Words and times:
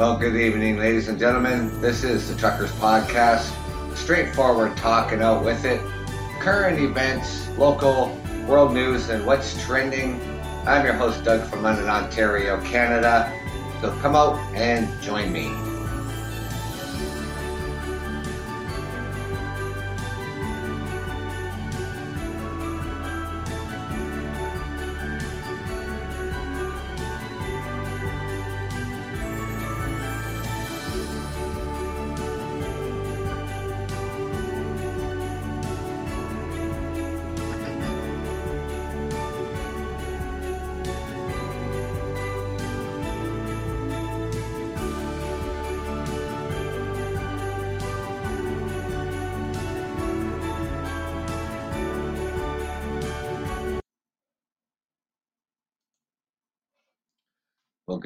Well, 0.00 0.16
good 0.16 0.34
evening, 0.34 0.78
ladies 0.78 1.08
and 1.08 1.18
gentlemen. 1.18 1.78
This 1.82 2.04
is 2.04 2.26
the 2.26 2.34
Truckers 2.34 2.72
Podcast. 2.72 3.52
Straightforward 3.94 4.74
talking 4.78 5.20
out 5.20 5.44
with 5.44 5.66
it. 5.66 5.78
Current 6.38 6.80
events, 6.80 7.46
local, 7.58 8.18
world 8.48 8.72
news, 8.72 9.10
and 9.10 9.26
what's 9.26 9.62
trending. 9.62 10.18
I'm 10.66 10.86
your 10.86 10.94
host, 10.94 11.22
Doug 11.22 11.46
from 11.50 11.62
London, 11.62 11.90
Ontario, 11.90 12.58
Canada. 12.62 13.30
So 13.82 13.94
come 14.00 14.16
out 14.16 14.38
and 14.54 14.88
join 15.02 15.30
me. 15.30 15.48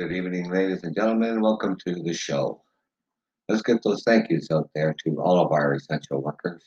Good 0.07 0.17
evening, 0.17 0.51
ladies 0.51 0.83
and 0.83 0.95
gentlemen. 0.95 1.41
Welcome 1.41 1.79
to 1.87 1.95
the 1.95 2.13
show. 2.13 2.63
Let's 3.49 3.63
get 3.63 3.83
those 3.83 4.03
thank 4.05 4.29
yous 4.29 4.51
out 4.51 4.69
there 4.75 4.95
to 5.03 5.19
all 5.19 5.41
of 5.41 5.51
our 5.51 5.73
essential 5.73 6.21
workers, 6.21 6.63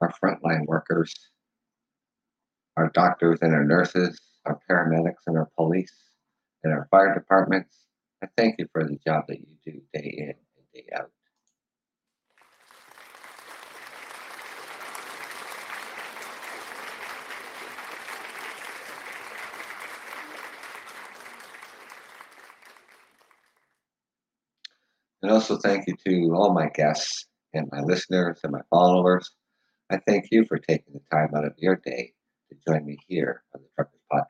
our 0.00 0.12
frontline 0.22 0.64
workers, 0.64 1.12
our 2.76 2.88
doctors 2.90 3.40
and 3.42 3.52
our 3.52 3.64
nurses, 3.64 4.20
our 4.46 4.60
paramedics 4.70 5.26
and 5.26 5.36
our 5.36 5.50
police, 5.56 5.92
and 6.62 6.72
our 6.72 6.86
fire 6.92 7.12
departments. 7.14 7.78
I 8.22 8.28
thank 8.36 8.60
you 8.60 8.68
for 8.70 8.84
the 8.84 8.96
job 9.04 9.24
that 9.26 9.40
you 9.40 9.56
do 9.66 9.80
day 9.92 10.14
in 10.16 10.28
and 10.28 10.66
day 10.72 10.86
out. 10.94 11.10
And 25.28 25.34
also 25.34 25.58
thank 25.58 25.86
you 25.86 25.94
to 26.06 26.34
all 26.34 26.54
my 26.54 26.70
guests 26.70 27.26
and 27.52 27.68
my 27.70 27.80
listeners 27.80 28.40
and 28.42 28.50
my 28.50 28.62
followers. 28.70 29.30
I 29.90 29.98
thank 29.98 30.28
you 30.30 30.46
for 30.46 30.56
taking 30.56 30.94
the 30.94 31.02
time 31.12 31.34
out 31.36 31.44
of 31.44 31.52
your 31.58 31.76
day 31.76 32.14
to 32.48 32.56
join 32.66 32.86
me 32.86 32.96
here 33.06 33.42
on 33.54 33.60
the 33.60 33.68
Truckers 33.74 34.00
Podcast. 34.10 34.24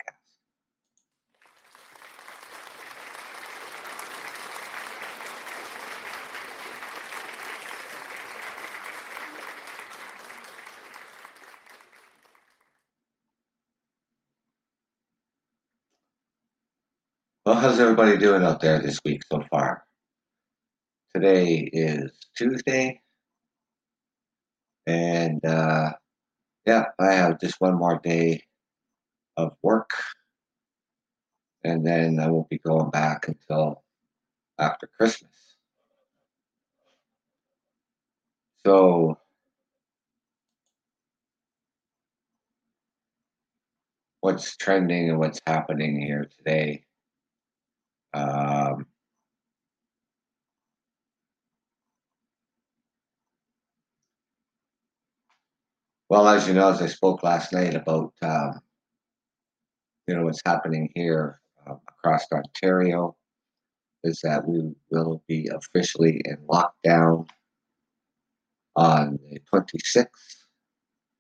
Well, 17.47 17.55
how's 17.55 17.79
everybody 17.79 18.17
doing 18.17 18.43
out 18.43 18.61
there 18.61 18.81
this 18.81 18.99
week 19.05 19.23
so 19.31 19.45
far? 19.49 19.85
Today 21.15 21.69
is 21.73 22.13
Tuesday, 22.37 23.03
and 24.87 25.45
uh, 25.45 25.93
yeah, 26.67 26.87
I 26.99 27.13
have 27.15 27.41
just 27.41 27.61
one 27.61 27.77
more 27.79 28.01
day 28.03 28.45
of 29.37 29.57
work, 29.63 29.91
and 31.65 31.87
then 31.87 32.19
I 32.19 32.29
won't 32.29 32.49
be 32.49 32.59
going 32.59 32.91
back 32.91 33.29
until 33.29 33.85
after 34.59 34.87
Christmas. 34.89 35.33
So, 38.65 39.19
what's 44.21 44.57
trending 44.57 45.11
and 45.11 45.19
what's 45.19 45.41
happening 45.47 46.01
here 46.01 46.29
today? 46.39 46.85
Um, 48.15 48.88
well, 56.09 56.27
as 56.29 56.49
you 56.49 56.55
know, 56.55 56.71
as 56.71 56.81
I 56.81 56.87
spoke 56.87 57.23
last 57.23 57.53
night 57.53 57.75
about 57.75 58.13
um, 58.23 58.61
you 60.07 60.15
know 60.15 60.25
what's 60.25 60.43
happening 60.45 60.91
here 60.95 61.41
uh, 61.69 61.75
across 61.89 62.27
Ontario, 62.33 63.17
is 64.05 64.21
that 64.23 64.47
we 64.47 64.73
will 64.91 65.23
be 65.29 65.49
officially 65.55 66.23
in 66.25 66.37
lockdown 66.47 67.29
on 68.77 69.19
the 69.31 69.41
26th 69.53 70.07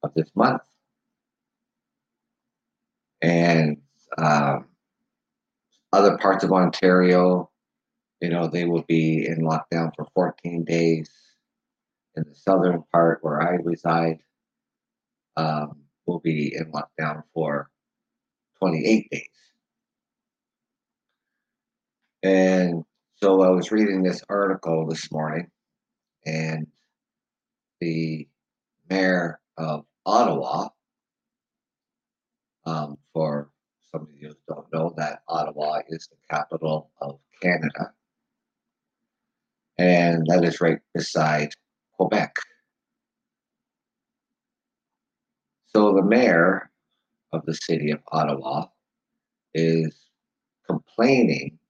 of 0.02 0.14
this 0.14 0.30
month, 0.34 0.62
and 3.20 3.76
um, 4.16 4.66
other 5.92 6.16
parts 6.16 6.44
of 6.44 6.52
Ontario, 6.52 7.50
you 8.20 8.30
know, 8.30 8.46
they 8.46 8.64
will 8.64 8.84
be 8.88 9.26
in 9.26 9.40
lockdown 9.40 9.90
for 9.96 10.06
14 10.14 10.64
days. 10.64 11.10
In 12.16 12.24
the 12.24 12.34
southern 12.34 12.82
part 12.90 13.18
where 13.22 13.40
I 13.40 13.56
reside, 13.62 14.18
um, 15.38 15.76
will 16.06 16.18
be 16.18 16.52
in 16.54 16.72
lockdown 16.72 17.22
for 17.32 17.70
28 18.58 19.08
days. 19.10 19.22
And 22.24 22.84
so 23.14 23.42
I 23.42 23.50
was 23.50 23.70
reading 23.70 24.02
this 24.02 24.22
article 24.28 24.86
this 24.88 25.10
morning, 25.12 25.48
and 26.26 26.66
the 27.80 28.26
mayor 28.90 29.38
of 29.56 29.84
Ottawa, 30.04 30.68
um, 32.66 32.98
for 33.12 33.50
some 33.92 34.02
of 34.02 34.08
you 34.20 34.34
don't 34.48 34.66
know 34.72 34.92
that 34.96 35.20
Ottawa 35.28 35.82
is 35.88 36.08
the 36.08 36.16
capital 36.28 36.90
of 37.00 37.20
Canada, 37.40 37.92
and 39.78 40.26
that 40.26 40.42
is 40.44 40.60
right 40.60 40.80
beside 40.92 41.50
Quebec. 41.92 42.34
So 45.78 45.94
the 45.94 46.02
mayor 46.02 46.72
of 47.32 47.46
the 47.46 47.54
city 47.54 47.92
of 47.92 48.00
Ottawa 48.10 48.66
is 49.54 49.94
complaining 50.66 51.60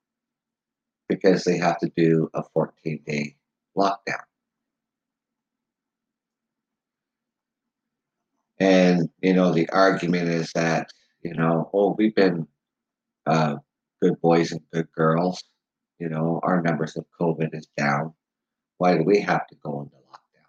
because 1.11 1.45
they 1.45 1.59
have 1.59 1.79
to 1.81 1.93
do 1.95 2.31
a 2.33 2.43
14 2.55 3.03
day 3.07 3.37
lockdown. 3.77 4.23
And, 8.59 9.11
you 9.21 9.35
know, 9.35 9.53
the 9.53 9.69
argument 9.69 10.31
is 10.31 10.53
that, 10.55 10.91
you 11.23 11.35
know, 11.35 11.69
oh, 11.75 11.95
we've 11.99 12.15
been 12.15 12.49
uh, 13.27 13.57
good 14.01 14.19
boys 14.23 14.53
and 14.53 14.63
good 14.73 14.91
girls. 14.93 15.45
You 15.99 16.09
know, 16.09 16.41
our 16.45 16.63
numbers 16.63 16.97
of 16.97 17.05
COVID 17.21 17.51
is 17.53 17.69
down. 17.77 18.15
Why 18.79 18.97
do 18.97 19.05
we 19.05 19.21
have 19.21 19.47
to 19.49 19.57
go 19.63 19.83
into 19.83 19.97
lockdown? 19.97 20.49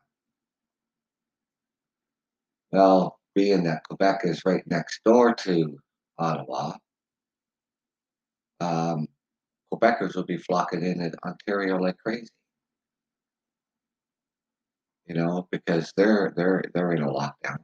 Well, 2.71 3.18
being 3.35 3.63
that 3.63 3.83
Quebec 3.83 4.21
is 4.23 4.41
right 4.45 4.63
next 4.67 5.01
door 5.03 5.33
to 5.33 5.77
Ottawa, 6.17 6.73
um, 8.59 9.07
Quebecers 9.73 10.15
will 10.15 10.25
be 10.25 10.37
flocking 10.37 10.83
in 10.83 11.01
at 11.01 11.15
Ontario 11.23 11.77
like 11.77 11.97
crazy. 11.97 12.29
You 15.05 15.15
know, 15.15 15.47
because 15.51 15.91
they're 15.95 16.33
they're 16.35 16.63
they're 16.73 16.91
in 16.91 17.01
a 17.01 17.07
lockdown. 17.07 17.59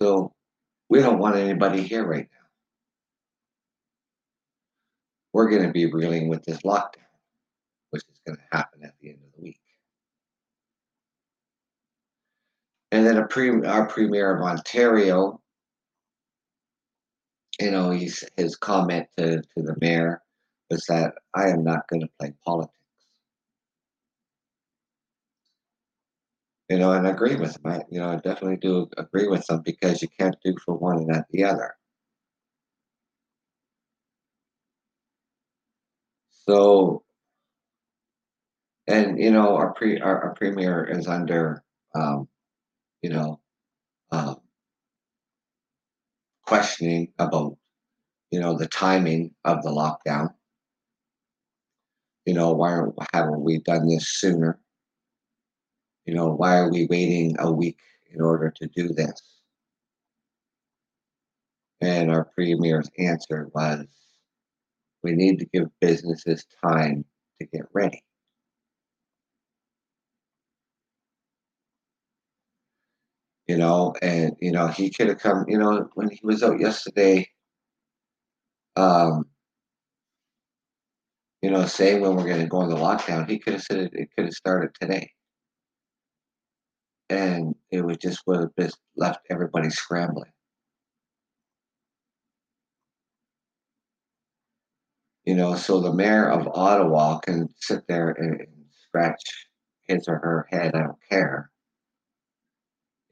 So 0.00 0.32
we 0.88 1.00
don't 1.00 1.18
want 1.18 1.36
anybody 1.36 1.82
here 1.82 2.04
right 2.04 2.28
now. 2.30 2.46
We're 5.32 5.48
going 5.48 5.62
to 5.62 5.72
be 5.72 5.86
reeling 5.86 6.28
with 6.28 6.42
this 6.44 6.58
lockdown, 6.62 7.06
which 7.90 8.02
is 8.10 8.20
going 8.26 8.36
to 8.36 8.56
happen 8.56 8.84
at 8.84 8.94
the 9.00 9.10
end 9.10 9.20
of 9.24 9.32
the 9.36 9.42
week. 9.42 9.61
And 12.92 13.06
then 13.06 13.26
pre- 13.28 13.64
our 13.64 13.86
premier 13.86 14.36
of 14.36 14.42
Ontario, 14.42 15.40
you 17.58 17.70
know, 17.70 17.90
he's, 17.90 18.22
his 18.36 18.54
comment 18.54 19.06
to, 19.16 19.38
to 19.40 19.62
the 19.62 19.74
mayor 19.80 20.20
was 20.70 20.84
that 20.88 21.14
I 21.34 21.48
am 21.48 21.64
not 21.64 21.88
going 21.88 22.02
to 22.02 22.08
play 22.20 22.34
politics. 22.44 22.76
You 26.68 26.78
know, 26.78 26.92
and 26.92 27.06
I 27.06 27.10
agree 27.10 27.34
with 27.34 27.56
him. 27.56 27.72
I, 27.72 27.82
you 27.90 27.98
know, 27.98 28.10
I 28.10 28.16
definitely 28.16 28.58
do 28.58 28.88
agree 28.98 29.26
with 29.26 29.48
him 29.48 29.62
because 29.62 30.02
you 30.02 30.08
can't 30.20 30.36
do 30.44 30.54
for 30.62 30.74
one 30.74 30.98
and 30.98 31.06
not 31.06 31.24
the 31.30 31.44
other. 31.44 31.74
So, 36.30 37.04
and 38.86 39.18
you 39.18 39.30
know, 39.30 39.56
our 39.56 39.72
pre 39.72 40.00
our, 40.00 40.24
our 40.24 40.34
premier 40.34 40.84
is 40.84 41.06
under, 41.06 41.62
um, 41.94 42.28
you 43.02 43.10
know, 43.10 43.40
um, 44.10 44.40
questioning 46.46 47.12
about, 47.18 47.56
you 48.30 48.40
know, 48.40 48.56
the 48.56 48.68
timing 48.68 49.34
of 49.44 49.62
the 49.62 49.70
lockdown. 49.70 50.34
You 52.24 52.34
know, 52.34 52.52
why 52.52 52.72
aren't- 52.72 52.94
haven't 53.12 53.42
we 53.42 53.58
done 53.58 53.88
this 53.88 54.08
sooner? 54.08 54.60
You 56.04 56.14
know, 56.14 56.34
why 56.34 56.58
are 56.58 56.70
we 56.70 56.86
waiting 56.86 57.36
a 57.38 57.50
week 57.50 57.78
in 58.10 58.20
order 58.20 58.50
to 58.50 58.66
do 58.68 58.88
this? 58.88 59.40
And 61.80 62.10
our 62.10 62.24
premier's 62.24 62.88
answer 62.98 63.50
was, 63.54 63.86
we 65.02 65.12
need 65.12 65.40
to 65.40 65.46
give 65.46 65.68
businesses 65.80 66.46
time 66.64 67.04
to 67.40 67.46
get 67.46 67.62
ready. 67.72 68.04
You 73.48 73.56
know, 73.58 73.94
and 74.02 74.36
you 74.40 74.52
know, 74.52 74.68
he 74.68 74.90
could 74.90 75.08
have 75.08 75.18
come, 75.18 75.44
you 75.48 75.58
know, 75.58 75.88
when 75.94 76.10
he 76.10 76.20
was 76.22 76.42
out 76.42 76.60
yesterday, 76.60 77.28
um, 78.76 79.24
you 81.42 81.50
know, 81.50 81.66
saying 81.66 82.00
when 82.00 82.16
we're 82.16 82.28
gonna 82.28 82.46
go 82.46 82.62
into 82.62 82.76
lockdown, 82.76 83.28
he 83.28 83.38
could 83.38 83.54
have 83.54 83.62
said 83.62 83.78
it, 83.78 83.90
it 83.94 84.08
could 84.16 84.26
have 84.26 84.34
started 84.34 84.70
today. 84.80 85.10
And 87.10 87.54
it 87.70 87.84
would 87.84 88.00
just 88.00 88.22
would 88.26 88.40
have 88.40 88.52
just 88.58 88.78
left 88.96 89.20
everybody 89.30 89.70
scrambling. 89.70 90.30
You 95.24 95.36
know, 95.36 95.54
so 95.56 95.80
the 95.80 95.92
mayor 95.92 96.28
of 96.30 96.48
Ottawa 96.48 97.18
can 97.20 97.48
sit 97.56 97.86
there 97.88 98.10
and 98.10 98.46
scratch 98.86 99.22
his 99.84 100.08
or 100.08 100.18
her 100.18 100.48
head, 100.50 100.74
I 100.74 100.80
don't 100.82 100.98
care. 101.08 101.51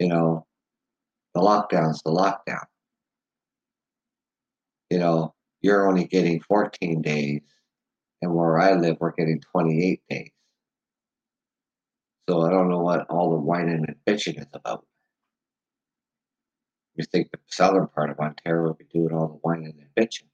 You 0.01 0.09
know, 0.09 0.47
the 1.35 1.41
lockdown's 1.41 2.03
the 2.03 2.11
lockdown. 2.11 2.65
You 4.89 4.99
know, 4.99 5.35
you're 5.61 5.87
only 5.87 6.07
getting 6.07 6.41
14 6.41 7.03
days, 7.03 7.43
and 8.23 8.35
where 8.35 8.59
I 8.59 8.73
live, 8.73 8.97
we're 8.99 9.13
getting 9.13 9.43
28 9.53 10.01
days. 10.09 10.31
So 12.29 12.41
I 12.41 12.51
don't 12.51 12.71
know 12.71 12.81
what 12.81 13.07
all 13.11 13.31
the 13.31 13.37
whining 13.37 13.85
and 13.87 13.97
bitching 14.07 14.41
is 14.41 14.47
about. 14.55 14.87
You 16.95 17.05
think 17.05 17.31
the 17.31 17.39
southern 17.49 17.87
part 17.89 18.09
of 18.11 18.19
Ontario 18.19 18.69
would 18.69 18.79
be 18.79 18.87
doing 18.87 19.15
all 19.15 19.29
the 19.29 19.35
whining 19.35 19.75
and 19.79 19.95
bitching. 19.95 20.29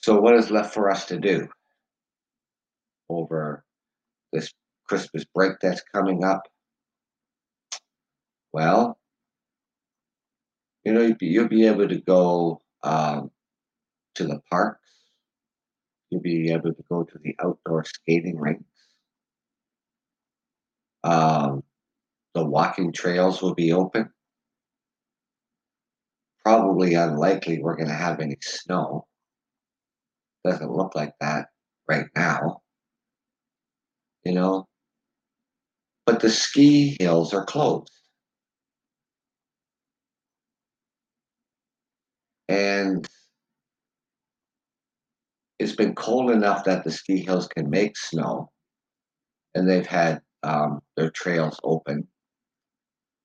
So 0.00 0.18
what 0.20 0.36
is 0.36 0.50
left 0.50 0.72
for 0.72 0.90
us 0.90 1.04
to 1.06 1.18
do 1.18 1.48
over 3.10 3.64
this 4.32 4.50
Christmas 4.86 5.24
break 5.24 5.54
that's 5.60 5.82
coming 5.92 6.24
up? 6.24 6.42
Well, 8.52 8.98
you 10.84 10.92
know, 10.92 11.00
you'll 11.00 11.16
be, 11.16 11.26
you'll 11.26 11.48
be 11.48 11.66
able 11.66 11.88
to 11.88 12.00
go 12.00 12.60
um, 12.82 13.30
to 14.14 14.24
the 14.24 14.40
parks. 14.50 14.80
You'll 16.10 16.20
be 16.20 16.52
able 16.52 16.72
to 16.74 16.84
go 16.88 17.02
to 17.02 17.18
the 17.22 17.34
outdoor 17.42 17.84
skating 17.84 18.38
rinks. 18.38 18.64
Um, 21.02 21.62
the 22.34 22.44
walking 22.44 22.92
trails 22.92 23.42
will 23.42 23.54
be 23.54 23.72
open. 23.72 24.10
Probably 26.44 26.94
unlikely 26.94 27.60
we're 27.60 27.76
going 27.76 27.88
to 27.88 27.94
have 27.94 28.20
any 28.20 28.36
snow. 28.40 29.06
Doesn't 30.44 30.70
look 30.70 30.94
like 30.94 31.14
that 31.20 31.48
right 31.88 32.06
now. 32.14 32.60
You 34.24 34.32
know, 34.32 34.68
but 36.06 36.20
the 36.20 36.30
ski 36.30 36.96
hills 37.00 37.32
are 37.34 37.44
closed. 37.44 37.90
And 42.48 43.06
it's 45.58 45.74
been 45.76 45.94
cold 45.94 46.30
enough 46.30 46.64
that 46.64 46.84
the 46.84 46.90
ski 46.90 47.18
hills 47.24 47.48
can 47.48 47.70
make 47.70 47.96
snow, 47.96 48.50
and 49.54 49.68
they've 49.68 49.86
had 49.86 50.20
um, 50.42 50.80
their 50.96 51.10
trails 51.10 51.58
open, 51.64 52.06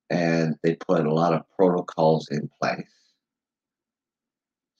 and 0.09 0.55
they 0.63 0.75
put 0.75 1.05
a 1.05 1.13
lot 1.13 1.33
of 1.33 1.43
protocols 1.57 2.27
in 2.31 2.49
place 2.61 2.87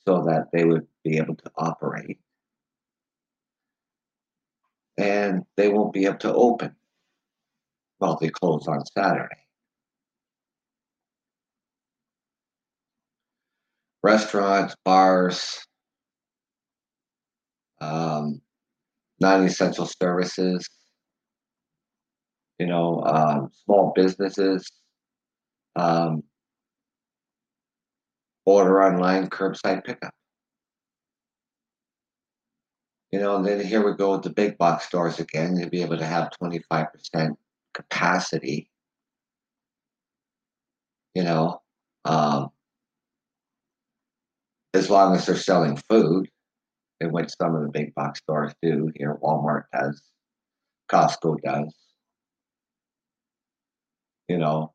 so 0.08 0.24
that 0.26 0.48
they 0.54 0.66
would 0.66 0.88
be 1.04 1.18
able 1.18 1.36
to 1.36 1.52
operate, 1.58 2.20
and 4.98 5.44
they 5.58 5.70
won't 5.70 5.94
be 5.94 6.06
able 6.06 6.18
to 6.18 6.34
open. 6.34 6.76
Well, 8.00 8.18
they 8.20 8.30
close 8.30 8.68
on 8.68 8.86
Saturday. 8.86 9.36
Restaurants, 14.02 14.76
bars, 14.86 15.60
um, 17.82 18.42
non-essential 19.20 19.86
services, 20.02 20.70
you 22.58 22.68
know, 22.68 23.04
um, 23.04 23.50
small 23.66 23.92
businesses, 23.94 24.72
um, 25.76 26.24
order 28.46 28.82
online, 28.82 29.28
curbside 29.30 29.84
pickup. 29.84 30.14
You 33.12 33.20
know, 33.20 33.38
and 33.38 33.46
then 33.46 33.66
here 33.66 33.84
we 33.84 33.98
go 33.98 34.14
with 34.14 34.24
the 34.24 34.30
big 34.30 34.58
box 34.58 34.86
stores 34.86 35.20
again. 35.20 35.58
You'll 35.58 35.70
be 35.70 35.82
able 35.82 35.98
to 35.98 36.06
have 36.06 36.32
25% 36.42 37.36
capacity. 37.80 38.70
You 41.16 41.24
know, 41.24 41.62
um, 42.06 42.50
as 44.74 44.90
long 44.90 45.16
as 45.16 45.26
they're 45.26 45.36
selling 45.36 45.78
food, 45.90 46.30
in 47.02 47.12
which 47.12 47.30
some 47.40 47.56
of 47.56 47.62
the 47.62 47.70
big 47.70 47.94
box 47.96 48.20
stores 48.20 48.54
do. 48.62 48.92
Here, 48.96 49.18
Walmart 49.24 49.64
does, 49.74 50.02
Costco 50.92 51.38
does. 51.44 51.74
You 54.28 54.38
know, 54.38 54.74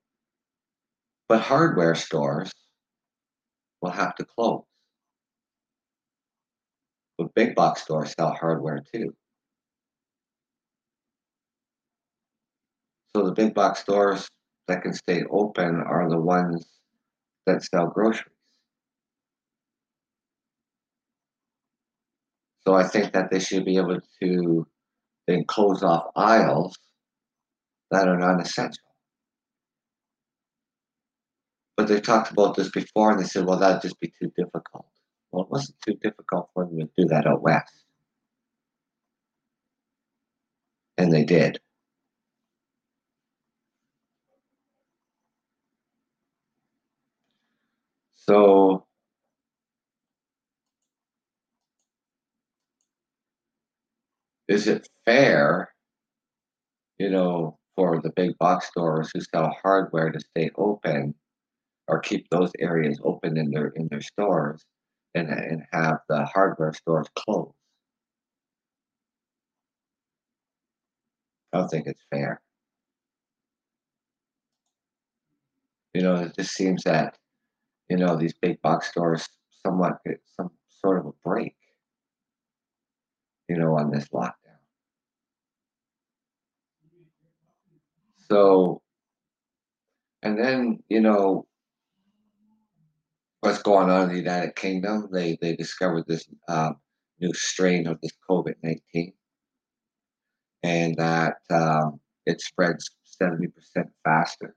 but 1.28 1.40
hardware 1.40 1.94
stores 1.94 2.50
will 3.80 3.90
have 3.90 4.16
to 4.16 4.24
close. 4.24 4.64
But 7.18 7.34
big 7.34 7.54
box 7.54 7.82
stores 7.82 8.14
sell 8.18 8.32
hardware 8.32 8.82
too. 8.92 9.14
So 13.14 13.24
the 13.24 13.32
big 13.32 13.54
box 13.54 13.80
stores 13.80 14.28
that 14.66 14.82
can 14.82 14.92
stay 14.92 15.22
open 15.30 15.80
are 15.80 16.08
the 16.08 16.18
ones 16.18 16.66
that 17.46 17.62
sell 17.62 17.86
groceries. 17.86 18.32
So 22.66 22.74
I 22.74 22.84
think 22.84 23.12
that 23.12 23.30
they 23.30 23.40
should 23.40 23.64
be 23.64 23.76
able 23.76 24.00
to 24.22 24.66
then 25.28 25.44
close 25.46 25.82
off 25.82 26.10
aisles 26.16 26.76
that 27.90 28.08
are 28.08 28.18
non-essential. 28.18 28.82
But 31.76 31.88
they 31.88 32.00
talked 32.00 32.30
about 32.32 32.56
this 32.56 32.70
before 32.70 33.12
and 33.12 33.20
they 33.20 33.26
said, 33.26 33.44
well, 33.44 33.58
that'd 33.58 33.82
just 33.82 34.00
be 34.00 34.12
too 34.20 34.32
difficult. 34.36 34.86
Well, 35.30 35.44
it 35.44 35.50
wasn't 35.50 35.80
too 35.86 35.94
difficult 36.02 36.48
for 36.54 36.64
them 36.64 36.78
to 36.78 36.88
do 36.96 37.04
that 37.08 37.26
out 37.26 37.42
west. 37.42 37.84
And 40.96 41.12
they 41.12 41.24
did. 41.24 41.60
So 48.26 48.86
is 54.48 54.66
it 54.68 54.88
fair, 55.04 55.68
you 56.98 57.10
know, 57.10 57.58
for 57.76 58.00
the 58.00 58.10
big 58.10 58.36
box 58.38 58.66
stores 58.68 59.10
who 59.14 59.20
sell 59.20 59.54
hardware 59.62 60.10
to 60.10 60.20
stay 60.20 60.50
open 60.56 61.14
or 61.88 62.00
keep 62.00 62.28
those 62.30 62.52
areas 62.60 63.00
open 63.04 63.36
in 63.38 63.50
their 63.50 63.68
in 63.68 63.88
their 63.90 64.00
stores 64.02 64.64
and, 65.14 65.28
and 65.30 65.64
have 65.72 65.98
the 66.08 66.24
hardware 66.26 66.72
stores 66.74 67.08
closed? 67.16 67.54
I 71.54 71.58
don't 71.58 71.68
think 71.68 71.86
it's 71.86 72.04
fair. 72.10 72.40
You 75.94 76.02
know, 76.02 76.16
it 76.16 76.34
just 76.34 76.52
seems 76.54 76.82
that, 76.84 77.16
you 77.88 77.96
know, 77.96 78.16
these 78.16 78.34
big 78.34 78.60
box 78.62 78.88
stores 78.88 79.28
somewhat 79.64 79.98
some 80.36 80.50
sort 80.68 80.98
of 80.98 81.06
a 81.06 81.12
break, 81.24 81.56
you 83.48 83.56
know, 83.56 83.76
on 83.76 83.90
this 83.90 84.08
lockdown. 84.08 84.32
So, 88.30 88.82
and 90.22 90.38
then, 90.38 90.82
you 90.88 91.00
know, 91.00 91.46
what's 93.44 93.60
going 93.60 93.90
on 93.90 94.04
in 94.04 94.08
the 94.08 94.16
United 94.16 94.56
Kingdom. 94.56 95.08
They 95.12 95.36
they 95.40 95.54
discovered 95.54 96.06
this 96.06 96.26
uh, 96.48 96.72
new 97.20 97.32
strain 97.34 97.86
of 97.86 98.00
this 98.00 98.12
COVID 98.28 98.54
nineteen, 98.62 99.12
and 100.62 100.96
that 100.96 101.34
um, 101.50 102.00
it 102.24 102.40
spreads 102.40 102.90
seventy 103.04 103.48
percent 103.48 103.88
faster. 104.02 104.56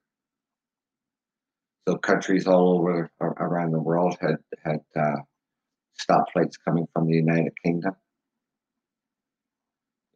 So 1.87 1.95
countries 1.95 2.47
all 2.47 2.77
over 2.77 3.09
around 3.21 3.71
the 3.71 3.79
world 3.79 4.17
had 4.19 4.35
had 4.65 4.81
uh, 4.93 6.23
flights 6.33 6.57
coming 6.57 6.85
from 6.91 7.07
the 7.07 7.15
United 7.15 7.53
Kingdom. 7.63 7.95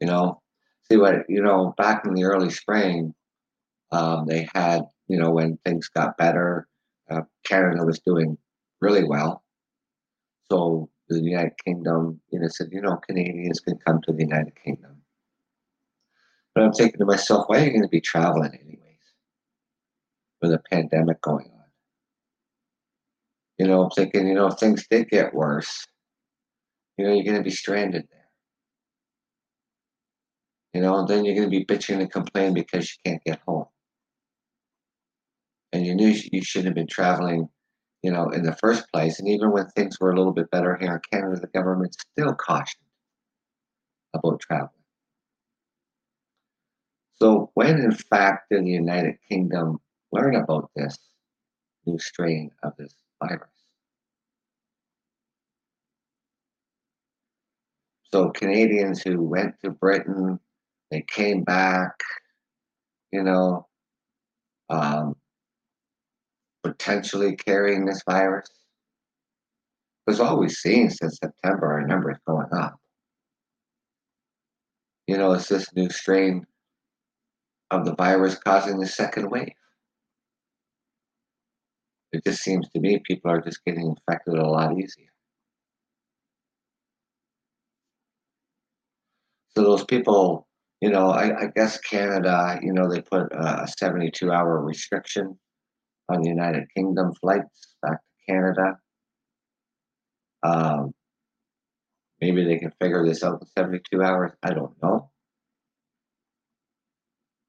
You 0.02 0.08
know, 0.08 0.42
see 0.92 0.98
what 0.98 1.30
you 1.30 1.42
know 1.42 1.74
back 1.78 2.06
in 2.06 2.14
the 2.14 2.26
early 2.26 2.50
spring, 2.50 3.14
um, 3.94 4.26
they 4.26 4.50
had 4.54 4.82
you 5.08 5.18
know 5.18 5.32
when 5.32 5.58
things 5.64 5.88
got 5.88 6.18
better, 6.18 6.68
uh, 7.10 7.22
Canada 7.46 7.86
was 7.86 8.00
doing 8.00 8.38
really 8.82 9.06
well. 9.06 9.42
So 10.52 10.90
the 11.08 11.22
United 11.22 11.54
Kingdom, 11.64 12.20
you 12.32 12.40
know, 12.40 12.50
said, 12.50 12.68
you 12.74 12.82
know, 12.82 12.98
Canadians 12.98 13.62
can 13.62 13.78
come 13.78 14.02
to 14.02 14.12
the 14.12 14.24
United 14.24 14.56
Kingdom. 14.62 14.98
But 16.54 16.66
I'm 16.66 16.74
thinking 16.74 17.00
to 17.00 17.06
myself, 17.06 17.46
why 17.48 17.62
are 17.62 17.66
you 17.66 17.70
going 17.70 17.84
to 17.84 17.88
be 17.88 18.02
traveling 18.02 18.54
anyways 18.54 19.14
with 20.42 20.52
a 20.52 20.60
pandemic 20.70 21.22
going 21.22 21.46
on? 21.46 21.61
You 23.62 23.68
know, 23.68 23.90
thinking, 23.96 24.28
you 24.28 24.34
know, 24.34 24.48
if 24.48 24.58
things 24.58 24.88
did 24.90 25.10
get 25.10 25.36
worse, 25.36 25.86
you 26.98 27.06
know, 27.06 27.14
you're 27.14 27.24
going 27.24 27.38
to 27.38 27.44
be 27.44 27.52
stranded 27.52 28.08
there. 28.10 28.30
You 30.74 30.82
know, 30.82 30.98
and 30.98 31.08
then 31.08 31.26
you're 31.26 31.36
going 31.36 31.52
to 31.52 31.58
be 31.58 31.66
bitching 31.66 32.00
and 32.00 32.12
complaining 32.12 32.56
because 32.56 32.90
you 32.90 32.96
can't 33.06 33.24
get 33.24 33.40
home. 33.48 33.66
And 35.74 35.86
you 35.86 35.94
knew 35.94 36.14
you 36.32 36.44
shouldn't 36.44 36.70
have 36.70 36.76
been 36.76 36.88
traveling 36.88 37.50
you 38.04 38.12
know, 38.12 38.30
in 38.30 38.44
the 38.44 38.56
first 38.56 38.92
place. 38.92 39.20
And 39.20 39.28
even 39.28 39.52
when 39.52 39.68
things 39.68 40.00
were 40.00 40.12
a 40.12 40.16
little 40.16 40.34
bit 40.34 40.50
better 40.50 40.76
here 40.76 40.96
in 40.96 41.02
Canada, 41.12 41.40
the 41.40 41.48
government 41.48 41.96
still 41.96 42.34
cautioned 42.34 42.82
about 44.14 44.40
traveling. 44.40 44.70
So, 47.16 47.52
when 47.54 47.80
in 47.80 47.92
fact 47.92 48.50
did 48.50 48.66
the 48.66 48.72
United 48.72 49.18
Kingdom 49.30 49.80
learn 50.12 50.36
about 50.36 50.72
this 50.76 50.98
new 51.86 52.00
strain 52.00 52.50
of 52.64 52.74
this 52.78 52.96
virus? 53.24 53.51
So, 58.14 58.30
Canadians 58.30 59.02
who 59.02 59.22
went 59.22 59.56
to 59.64 59.72
Britain, 59.72 60.40
they 60.90 61.06
came 61.08 61.44
back, 61.44 61.94
you 63.12 63.24
know, 63.24 63.68
um, 64.70 65.16
potentially 66.64 67.36
carrying 67.36 67.86
this 67.86 68.04
virus? 68.10 68.50
Because 70.06 70.20
all 70.20 70.40
we've 70.40 70.52
seen 70.52 70.90
since 70.90 71.20
September 71.20 71.72
our 71.72 71.88
numbers 71.88 72.18
going 72.28 72.52
up. 72.54 72.76
You 75.08 75.18
know, 75.18 75.34
it's 75.34 75.48
this 75.48 75.74
new 75.76 75.90
strain 75.90 76.46
of 77.70 77.86
the 77.86 77.96
virus 77.96 78.36
causing 78.36 78.80
the 78.80 78.88
second 78.88 79.30
wave. 79.30 79.54
It 82.12 82.24
just 82.26 82.44
seems 82.44 82.68
to 82.70 82.80
me 82.80 83.00
people 83.06 83.32
are 83.32 83.42
just 83.42 83.64
getting 83.64 83.88
infected 83.88 84.34
a 84.34 84.48
lot 84.48 84.78
easier. 84.78 85.08
So 89.56 89.64
those 89.64 89.84
people, 89.86 90.48
you 90.80 90.90
know, 90.90 91.10
I, 91.10 91.44
I 91.44 91.48
guess 91.56 91.78
Canada, 91.80 92.60
you 92.62 92.74
know, 92.74 92.90
they 92.90 93.02
put 93.02 93.32
a 93.34 93.68
72 93.78 94.32
hour 94.32 94.62
restriction 94.62 95.38
on 96.10 96.26
United 96.26 96.68
Kingdom 96.76 97.14
flights 97.16 97.76
back 97.82 98.00
to 98.00 98.34
Canada. 98.34 98.78
Um, 100.44 100.94
maybe 102.20 102.44
they 102.46 102.58
can 102.58 102.72
figure 102.82 103.06
this 103.06 103.24
out 103.24 103.42
in 103.42 103.48
72 103.48 104.02
hours. 104.02 104.32
I 104.42 104.54
don't 104.54 104.82
know. 104.82 105.10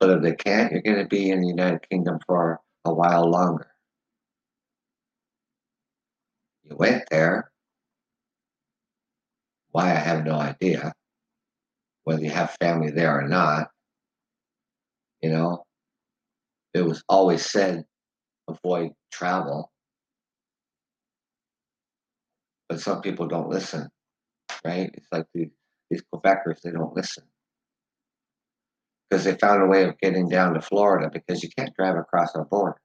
But 0.01 0.11
if 0.11 0.23
they 0.23 0.35
can't, 0.35 0.73
you're 0.73 0.83
going 0.83 0.99
to 0.99 1.09
be 1.09 1.31
in 1.31 1.41
the 1.41 1.47
United 1.47 1.89
Kingdom 1.89 2.19
for 2.27 2.61
a 2.85 2.93
while 2.93 3.31
longer. 3.31 3.69
You 6.65 6.77
went 6.77 7.05
there. 7.11 7.53
Why, 9.71 9.93
I 9.93 9.95
have 9.95 10.25
no 10.25 10.35
idea. 10.35 10.93
Whether 12.05 12.23
you 12.23 12.31
have 12.31 12.57
family 12.61 12.91
there 12.91 13.19
or 13.19 13.29
not. 13.29 13.69
You 15.21 15.31
know, 15.31 15.65
it 16.75 16.83
was 16.83 17.05
always 17.09 17.49
said 17.49 17.85
avoid 18.49 18.93
travel. 19.13 19.71
But 22.69 22.81
some 22.81 23.03
people 23.03 23.27
don't 23.29 23.51
listen, 23.51 23.89
right? 24.65 24.91
It's 24.95 25.09
like 25.13 25.27
the, 25.35 25.51
these 25.91 26.03
Quebecers, 26.13 26.61
they 26.63 26.71
don't 26.71 26.97
listen. 26.97 27.25
Because 29.09 29.25
they 29.25 29.35
found 29.35 29.63
a 29.63 29.67
way 29.67 29.85
of 29.85 29.99
getting 29.99 30.29
down 30.29 30.55
to 30.55 30.61
Florida 30.61 31.11
because 31.13 31.43
you 31.43 31.51
can't 31.57 31.75
drive 31.77 31.97
across 31.97 32.35
our 32.35 32.47
borders. 32.47 32.81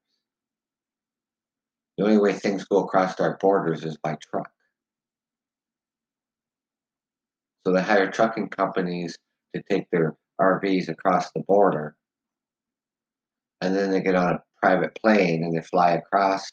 The 1.98 2.04
only 2.04 2.18
way 2.18 2.34
things 2.34 2.66
go 2.66 2.84
across 2.84 3.20
our 3.20 3.38
borders 3.38 3.84
is 3.84 3.98
by 3.98 4.18
truck. 4.22 4.52
So 7.68 7.74
they 7.74 7.82
hire 7.82 8.10
trucking 8.10 8.48
companies 8.48 9.18
to 9.54 9.62
take 9.70 9.90
their 9.92 10.16
RVs 10.40 10.88
across 10.88 11.30
the 11.34 11.42
border. 11.42 11.98
And 13.60 13.76
then 13.76 13.92
they 13.92 14.00
get 14.00 14.16
on 14.16 14.36
a 14.36 14.44
private 14.62 14.96
plane 14.96 15.44
and 15.44 15.54
they 15.54 15.62
fly 15.62 15.92
across 15.92 16.50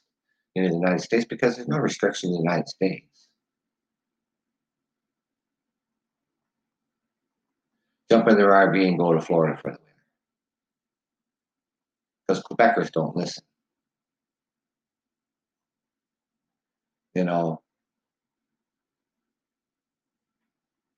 into 0.57 0.71
the 0.71 0.75
United 0.75 1.03
States 1.03 1.25
because 1.25 1.55
there's 1.55 1.69
no 1.69 1.77
restriction 1.77 2.31
in 2.31 2.33
the 2.33 2.43
United 2.43 2.67
States. 2.67 3.29
Jump 8.11 8.27
in 8.27 8.37
their 8.37 8.51
RV 8.51 8.85
and 8.85 8.99
go 8.99 9.13
to 9.13 9.21
Florida 9.21 9.57
for 9.63 9.71
the 9.71 9.79
winter. 9.79 9.95
Because 12.27 12.43
Quebecers 12.43 12.91
don't 12.91 13.15
listen. 13.15 13.45
You 17.15 17.23
know, 17.23 17.63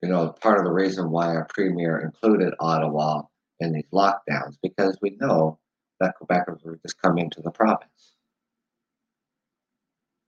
you 0.01 0.09
know, 0.09 0.29
part 0.41 0.59
of 0.59 0.65
the 0.65 0.71
reason 0.71 1.09
why 1.09 1.27
our 1.27 1.47
premier 1.53 1.99
included 1.99 2.53
Ottawa 2.59 3.23
in 3.59 3.73
these 3.73 3.89
lockdowns 3.93 4.55
because 4.61 4.97
we 5.01 5.17
know 5.19 5.57
that 5.99 6.13
Quebecers 6.21 6.63
would 6.63 6.81
just 6.81 7.01
coming 7.01 7.29
to 7.31 7.41
the 7.41 7.51
province. 7.51 8.13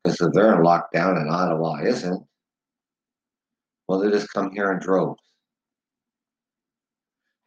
Because 0.03 0.19
if 0.21 0.33
they're 0.33 0.55
in 0.55 0.63
lockdown 0.65 1.17
and 1.17 1.29
Ottawa 1.29 1.81
isn't, 1.83 2.23
well, 3.87 3.99
they 3.99 4.09
just 4.09 4.31
come 4.33 4.51
here 4.51 4.71
in 4.71 4.79
droves. 4.79 5.21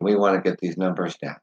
We 0.00 0.16
want 0.16 0.36
to 0.36 0.48
get 0.48 0.58
these 0.60 0.76
numbers 0.76 1.16
down. 1.16 1.36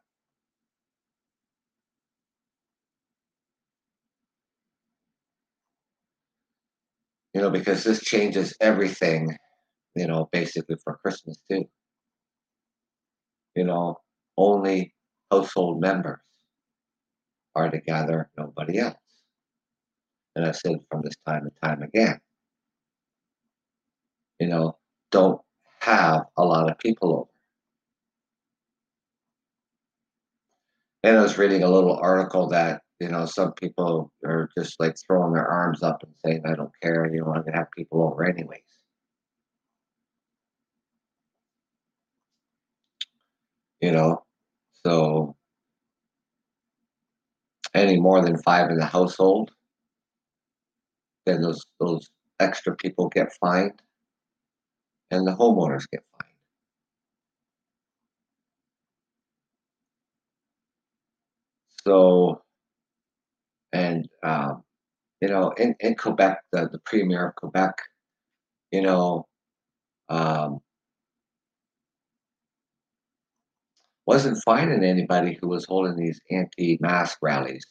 You 7.33 7.41
know, 7.41 7.49
because 7.49 7.83
this 7.83 8.03
changes 8.03 8.55
everything, 8.59 9.37
you 9.95 10.07
know, 10.07 10.29
basically 10.31 10.75
for 10.83 10.97
Christmas 10.97 11.41
too. 11.49 11.65
You 13.55 13.65
know, 13.65 13.99
only 14.37 14.93
household 15.31 15.81
members 15.81 16.19
are 17.55 17.69
to 17.69 17.79
gather, 17.79 18.29
nobody 18.37 18.79
else. 18.79 18.95
And 20.35 20.45
I've 20.45 20.55
said 20.55 20.79
from 20.89 21.01
this 21.01 21.15
time 21.27 21.43
and 21.43 21.51
time 21.63 21.83
again, 21.83 22.19
you 24.39 24.47
know, 24.47 24.77
don't 25.11 25.41
have 25.79 26.25
a 26.37 26.43
lot 26.43 26.69
of 26.69 26.77
people 26.77 27.13
over. 27.13 27.29
And 31.03 31.17
I 31.17 31.21
was 31.21 31.37
reading 31.37 31.63
a 31.63 31.69
little 31.69 31.97
article 31.97 32.47
that, 32.49 32.81
you 32.99 33.09
know, 33.09 33.25
some 33.25 33.53
people 33.53 34.11
are 34.25 34.49
just 34.57 34.79
like 34.79 34.95
throwing 35.05 35.33
their 35.33 35.47
arms 35.47 35.81
up 35.81 36.03
and 36.03 36.13
saying, 36.25 36.43
I 36.45 36.55
don't 36.55 36.71
care, 36.81 37.09
you 37.13 37.21
know, 37.21 37.27
I'm 37.27 37.41
going 37.41 37.53
to 37.53 37.57
have 37.57 37.71
people 37.75 38.03
over 38.03 38.25
anyways. 38.25 38.78
You 43.81 43.91
know, 43.91 44.23
so 44.85 45.35
any 47.73 47.99
more 47.99 48.21
than 48.21 48.41
five 48.41 48.69
in 48.69 48.77
the 48.77 48.85
household, 48.85 49.51
then 51.25 51.41
those 51.41 51.65
those 51.79 52.09
extra 52.39 52.75
people 52.75 53.07
get 53.09 53.31
fined, 53.39 53.81
and 55.11 55.25
the 55.25 55.31
homeowners 55.31 55.85
get 55.91 56.03
fined. 56.11 56.33
So, 61.85 62.41
and 63.71 64.09
um, 64.23 64.63
you 65.21 65.29
know, 65.29 65.51
in, 65.51 65.75
in 65.79 65.95
Quebec, 65.95 66.39
the, 66.51 66.69
the 66.71 66.79
premier 66.79 67.29
of 67.29 67.35
Quebec, 67.35 67.75
you 68.71 68.81
know, 68.81 69.27
um, 70.09 70.59
wasn't 74.09 74.41
finding 74.43 74.83
anybody 74.83 75.37
who 75.39 75.47
was 75.47 75.65
holding 75.65 75.95
these 75.95 76.19
anti-mask 76.31 77.19
rallies. 77.21 77.63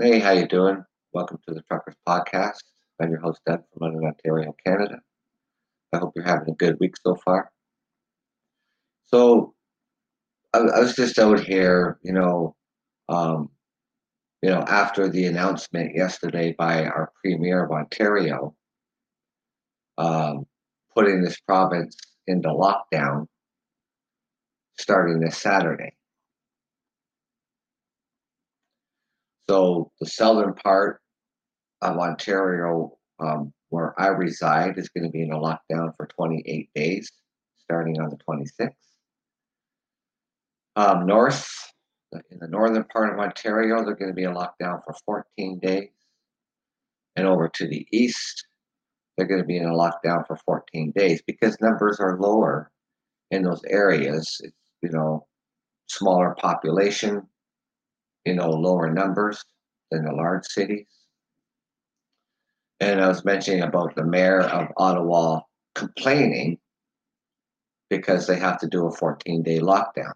Hey, 0.00 0.18
how 0.18 0.30
you 0.30 0.48
doing? 0.48 0.82
Welcome 1.12 1.38
to 1.46 1.52
the 1.54 1.60
Truckers 1.68 1.96
Podcast. 2.08 2.62
I'm 2.98 3.10
your 3.10 3.20
host, 3.20 3.42
Doug 3.44 3.60
from 3.60 3.82
London, 3.82 4.06
Ontario, 4.06 4.56
Canada. 4.64 5.00
I 5.92 5.98
hope 5.98 6.12
you're 6.16 6.24
having 6.24 6.48
a 6.48 6.56
good 6.56 6.78
week 6.80 6.94
so 6.96 7.14
far. 7.14 7.50
So, 9.04 9.52
I, 10.54 10.60
I 10.60 10.80
was 10.80 10.96
just 10.96 11.18
out 11.18 11.40
here, 11.40 11.98
you 12.02 12.14
know, 12.14 12.56
um, 13.10 13.50
you 14.40 14.48
know, 14.48 14.64
after 14.66 15.10
the 15.10 15.26
announcement 15.26 15.94
yesterday 15.94 16.54
by 16.56 16.86
our 16.86 17.12
Premier 17.22 17.66
of 17.66 17.70
Ontario, 17.70 18.54
um, 19.98 20.46
putting 20.96 21.22
this 21.22 21.38
province 21.40 21.98
into 22.26 22.48
lockdown 22.48 23.26
starting 24.76 25.20
this 25.20 25.38
Saturday. 25.38 25.92
So 29.48 29.92
the 30.00 30.06
southern 30.06 30.54
part 30.54 31.00
of 31.82 31.98
Ontario, 31.98 32.96
um, 33.20 33.52
where 33.68 33.98
I 34.00 34.08
reside, 34.08 34.78
is 34.78 34.88
going 34.88 35.04
to 35.04 35.10
be 35.10 35.22
in 35.22 35.32
a 35.32 35.38
lockdown 35.38 35.94
for 35.96 36.06
28 36.06 36.70
days, 36.74 37.12
starting 37.58 38.00
on 38.00 38.08
the 38.08 38.16
26th. 38.16 38.70
Um, 40.76 41.06
north, 41.06 41.72
in 42.30 42.38
the 42.40 42.48
northern 42.48 42.84
part 42.84 43.12
of 43.12 43.20
Ontario, 43.20 43.84
they're 43.84 43.94
going 43.94 44.10
to 44.10 44.14
be 44.14 44.24
in 44.24 44.32
a 44.32 44.34
lockdown 44.34 44.82
for 44.84 44.94
14 45.04 45.58
days. 45.60 45.90
And 47.16 47.26
over 47.26 47.48
to 47.48 47.68
the 47.68 47.86
east, 47.92 48.46
they're 49.16 49.26
going 49.26 49.40
to 49.40 49.46
be 49.46 49.58
in 49.58 49.66
a 49.66 49.72
lockdown 49.72 50.26
for 50.26 50.36
14 50.44 50.92
days 50.96 51.22
because 51.26 51.60
numbers 51.60 52.00
are 52.00 52.18
lower 52.18 52.72
in 53.30 53.42
those 53.42 53.62
areas. 53.68 54.40
It's, 54.42 54.63
you 54.84 54.90
know, 54.90 55.26
smaller 55.88 56.34
population, 56.38 57.26
you 58.26 58.34
know, 58.34 58.50
lower 58.50 58.92
numbers 58.92 59.42
than 59.90 60.04
the 60.04 60.12
large 60.12 60.44
cities. 60.44 60.86
And 62.80 63.00
I 63.00 63.08
was 63.08 63.24
mentioning 63.24 63.62
about 63.62 63.94
the 63.94 64.04
mayor 64.04 64.42
of 64.42 64.68
Ottawa 64.76 65.40
complaining 65.74 66.58
because 67.88 68.26
they 68.26 68.38
have 68.38 68.58
to 68.60 68.68
do 68.68 68.86
a 68.86 68.92
14 68.92 69.42
day 69.42 69.58
lockdown. 69.58 70.12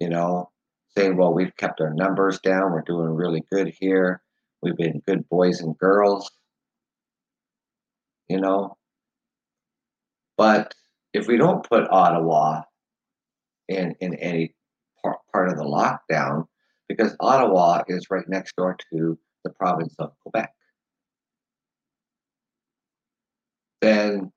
You 0.00 0.08
know, 0.08 0.50
saying, 0.96 1.16
well, 1.16 1.32
we've 1.32 1.56
kept 1.56 1.80
our 1.80 1.94
numbers 1.94 2.40
down, 2.40 2.72
we're 2.72 2.82
doing 2.82 3.10
really 3.10 3.44
good 3.52 3.72
here, 3.78 4.22
we've 4.60 4.76
been 4.76 5.02
good 5.06 5.28
boys 5.28 5.60
and 5.60 5.78
girls, 5.78 6.30
you 8.28 8.40
know. 8.40 8.76
But 10.36 10.74
if 11.12 11.26
we 11.26 11.36
don't 11.36 11.66
put 11.68 11.90
Ottawa 11.90 12.62
in, 13.68 13.94
in 14.00 14.14
any 14.16 14.54
part, 15.02 15.18
part 15.32 15.48
of 15.48 15.56
the 15.56 15.64
lockdown, 15.64 16.46
because 16.88 17.16
Ottawa 17.20 17.82
is 17.88 18.06
right 18.10 18.28
next 18.28 18.54
door 18.56 18.76
to 18.92 19.18
the 19.44 19.50
province 19.50 19.94
of 19.98 20.12
Quebec. 20.22 20.52
Then 23.80 24.32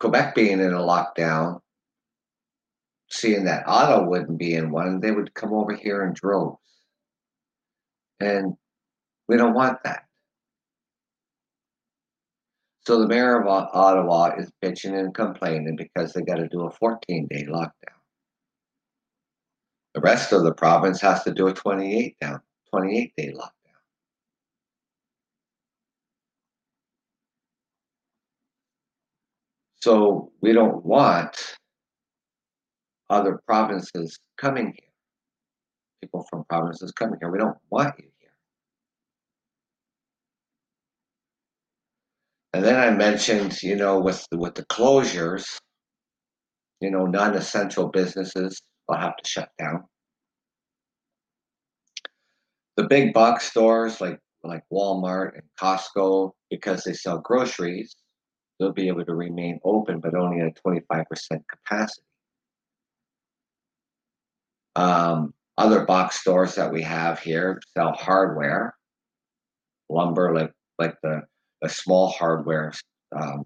Quebec 0.00 0.34
being 0.34 0.60
in 0.60 0.72
a 0.72 0.78
lockdown, 0.78 1.60
seeing 3.10 3.44
that 3.44 3.66
Ottawa 3.66 4.06
wouldn't 4.06 4.38
be 4.38 4.54
in 4.54 4.70
one, 4.70 5.00
they 5.00 5.10
would 5.10 5.34
come 5.34 5.52
over 5.52 5.74
here 5.74 6.04
in 6.04 6.12
droves. 6.12 6.58
And 8.20 8.54
we 9.28 9.36
don't 9.36 9.54
want 9.54 9.78
that. 9.84 10.05
So 12.86 13.00
the 13.00 13.08
mayor 13.08 13.40
of 13.40 13.48
Ottawa 13.48 14.36
is 14.38 14.52
bitching 14.62 14.96
and 14.96 15.12
complaining 15.12 15.74
because 15.74 16.12
they 16.12 16.22
got 16.22 16.36
to 16.36 16.46
do 16.46 16.66
a 16.66 16.70
14 16.70 17.26
day 17.26 17.44
lockdown. 17.44 17.72
The 19.94 20.00
rest 20.00 20.32
of 20.32 20.44
the 20.44 20.54
province 20.54 21.00
has 21.00 21.24
to 21.24 21.34
do 21.34 21.48
a 21.48 21.52
28 21.52 22.16
down, 22.20 22.40
28 22.70 23.12
day 23.16 23.32
lockdown. 23.32 23.50
So 29.80 30.30
we 30.40 30.52
don't 30.52 30.86
want 30.86 31.56
other 33.10 33.40
provinces 33.48 34.16
coming 34.36 34.66
here. 34.66 34.90
People 36.00 36.24
from 36.30 36.44
provinces 36.44 36.92
coming 36.92 37.18
here. 37.20 37.32
We 37.32 37.38
don't 37.38 37.58
want 37.68 37.96
you 37.98 38.10
And 42.56 42.64
then 42.64 42.76
I 42.76 42.88
mentioned, 42.88 43.62
you 43.62 43.76
know, 43.76 44.00
with 44.00 44.26
the, 44.30 44.38
with 44.38 44.54
the 44.54 44.64
closures, 44.64 45.58
you 46.80 46.90
know, 46.90 47.04
non-essential 47.04 47.88
businesses 47.88 48.62
will 48.88 48.96
have 48.96 49.14
to 49.14 49.28
shut 49.28 49.50
down. 49.58 49.84
The 52.78 52.84
big 52.84 53.12
box 53.12 53.50
stores 53.50 54.00
like 54.00 54.18
like 54.42 54.62
Walmart 54.72 55.34
and 55.34 55.42
Costco, 55.60 56.32
because 56.48 56.82
they 56.82 56.94
sell 56.94 57.18
groceries, 57.18 57.94
they'll 58.58 58.72
be 58.72 58.88
able 58.88 59.04
to 59.04 59.14
remain 59.14 59.60
open, 59.62 60.00
but 60.00 60.14
only 60.14 60.40
at 60.40 60.46
a 60.46 60.66
25% 60.66 61.04
capacity. 61.50 62.06
Um, 64.76 65.34
other 65.58 65.84
box 65.84 66.20
stores 66.20 66.54
that 66.54 66.72
we 66.72 66.80
have 66.80 67.18
here 67.18 67.60
sell 67.76 67.92
hardware, 67.92 68.74
lumber, 69.90 70.34
like 70.34 70.52
like 70.78 70.96
the, 71.02 71.20
the 71.66 71.72
small 71.72 72.08
hardware 72.10 72.72
um, 73.14 73.44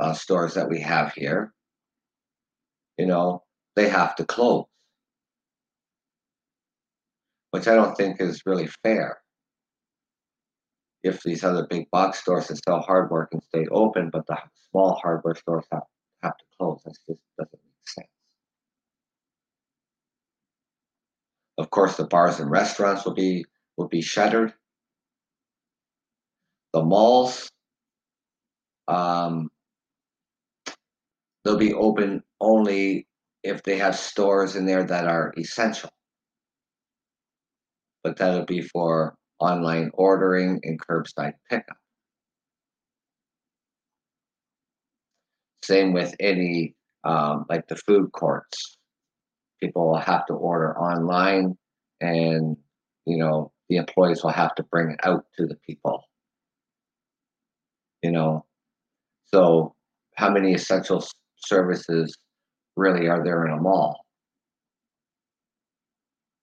uh, 0.00 0.12
stores 0.12 0.54
that 0.54 0.68
we 0.68 0.80
have 0.80 1.12
here. 1.12 1.52
You 2.98 3.06
know, 3.06 3.44
they 3.76 3.88
have 3.88 4.16
to 4.16 4.24
close, 4.24 4.64
which 7.52 7.68
I 7.68 7.74
don't 7.76 7.96
think 7.96 8.20
is 8.20 8.42
really 8.46 8.68
fair. 8.82 9.18
If 11.04 11.22
these 11.22 11.44
other 11.44 11.66
big 11.68 11.88
box 11.92 12.18
stores 12.18 12.48
that 12.48 12.56
sell 12.64 12.80
hardware 12.80 13.26
can 13.26 13.40
stay 13.42 13.66
open, 13.70 14.10
but 14.10 14.26
the 14.26 14.36
small 14.70 14.98
hardware 15.00 15.36
stores 15.36 15.66
have, 15.70 15.84
have 16.24 16.36
to 16.36 16.44
close, 16.58 16.80
that 16.84 16.96
just 17.06 17.20
doesn't 17.38 17.52
make 17.52 17.88
sense. 17.88 18.08
Of 21.58 21.70
course, 21.70 21.96
the 21.96 22.06
bars 22.06 22.40
and 22.40 22.50
restaurants 22.50 23.04
will 23.04 23.14
be 23.14 23.44
will 23.76 23.88
be 23.88 24.00
shuttered. 24.00 24.52
The 26.76 26.84
malls, 26.84 27.50
um, 28.86 29.48
they'll 31.42 31.56
be 31.56 31.72
open 31.72 32.22
only 32.38 33.06
if 33.42 33.62
they 33.62 33.78
have 33.78 33.96
stores 33.96 34.56
in 34.56 34.66
there 34.66 34.84
that 34.84 35.06
are 35.06 35.32
essential. 35.38 35.88
But 38.04 38.18
that'll 38.18 38.44
be 38.44 38.60
for 38.60 39.16
online 39.38 39.90
ordering 39.94 40.60
and 40.64 40.78
curbside 40.78 41.32
pickup. 41.48 41.78
Same 45.64 45.94
with 45.94 46.14
any, 46.20 46.74
um, 47.04 47.46
like 47.48 47.68
the 47.68 47.76
food 47.76 48.12
courts. 48.12 48.76
People 49.62 49.88
will 49.88 49.96
have 49.96 50.26
to 50.26 50.34
order 50.34 50.78
online 50.78 51.56
and, 52.02 52.54
you 53.06 53.16
know, 53.16 53.50
the 53.70 53.76
employees 53.76 54.22
will 54.22 54.28
have 54.28 54.54
to 54.56 54.62
bring 54.64 54.90
it 54.90 55.00
out 55.04 55.24
to 55.38 55.46
the 55.46 55.56
people. 55.66 56.04
You 58.06 58.12
know, 58.12 58.44
so 59.34 59.74
how 60.14 60.30
many 60.30 60.54
essential 60.54 61.04
services 61.38 62.16
really 62.76 63.08
are 63.08 63.24
there 63.24 63.44
in 63.44 63.52
a 63.52 63.60
mall? 63.60 63.98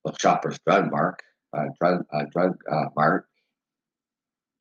Well, 0.04 0.14
Shoppers 0.20 0.58
Drug 0.68 0.92
Mart, 0.92 1.22
uh, 1.58 1.68
drug 1.80 2.04
uh, 2.12 2.26
drug 2.34 2.58
uh, 2.70 2.88
mart, 2.98 3.28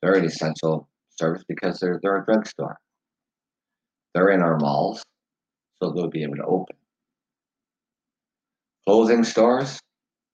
they're 0.01 0.13
an 0.13 0.23
essential 0.23 0.87
service 1.09 1.43
because 1.45 1.77
they're 1.81 1.99
they're 2.01 2.21
a 2.21 2.25
drugstore. 2.25 2.77
They're 4.13 4.29
in 4.29 4.41
our 4.41 4.57
malls, 4.57 5.03
so 5.81 5.91
they'll 5.91 6.09
be 6.09 6.23
able 6.23 6.37
to 6.37 6.45
open. 6.45 6.77
Clothing 8.87 9.25
stores, 9.25 9.77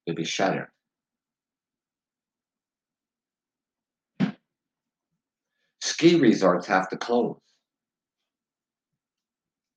they'll 0.06 0.16
be 0.16 0.24
shuttered. 0.24 0.70
Ski 6.00 6.16
resorts 6.16 6.66
have 6.68 6.90
to 6.90 6.98
close 6.98 7.36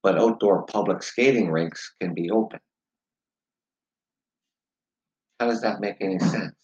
but 0.03 0.19
outdoor 0.19 0.65
public 0.65 1.03
skating 1.03 1.51
rinks 1.51 1.95
can 2.01 2.13
be 2.13 2.31
open. 2.31 2.59
How 5.39 5.47
does 5.47 5.61
that 5.63 5.81
make 5.81 5.97
any 6.01 6.19
sense? 6.19 6.55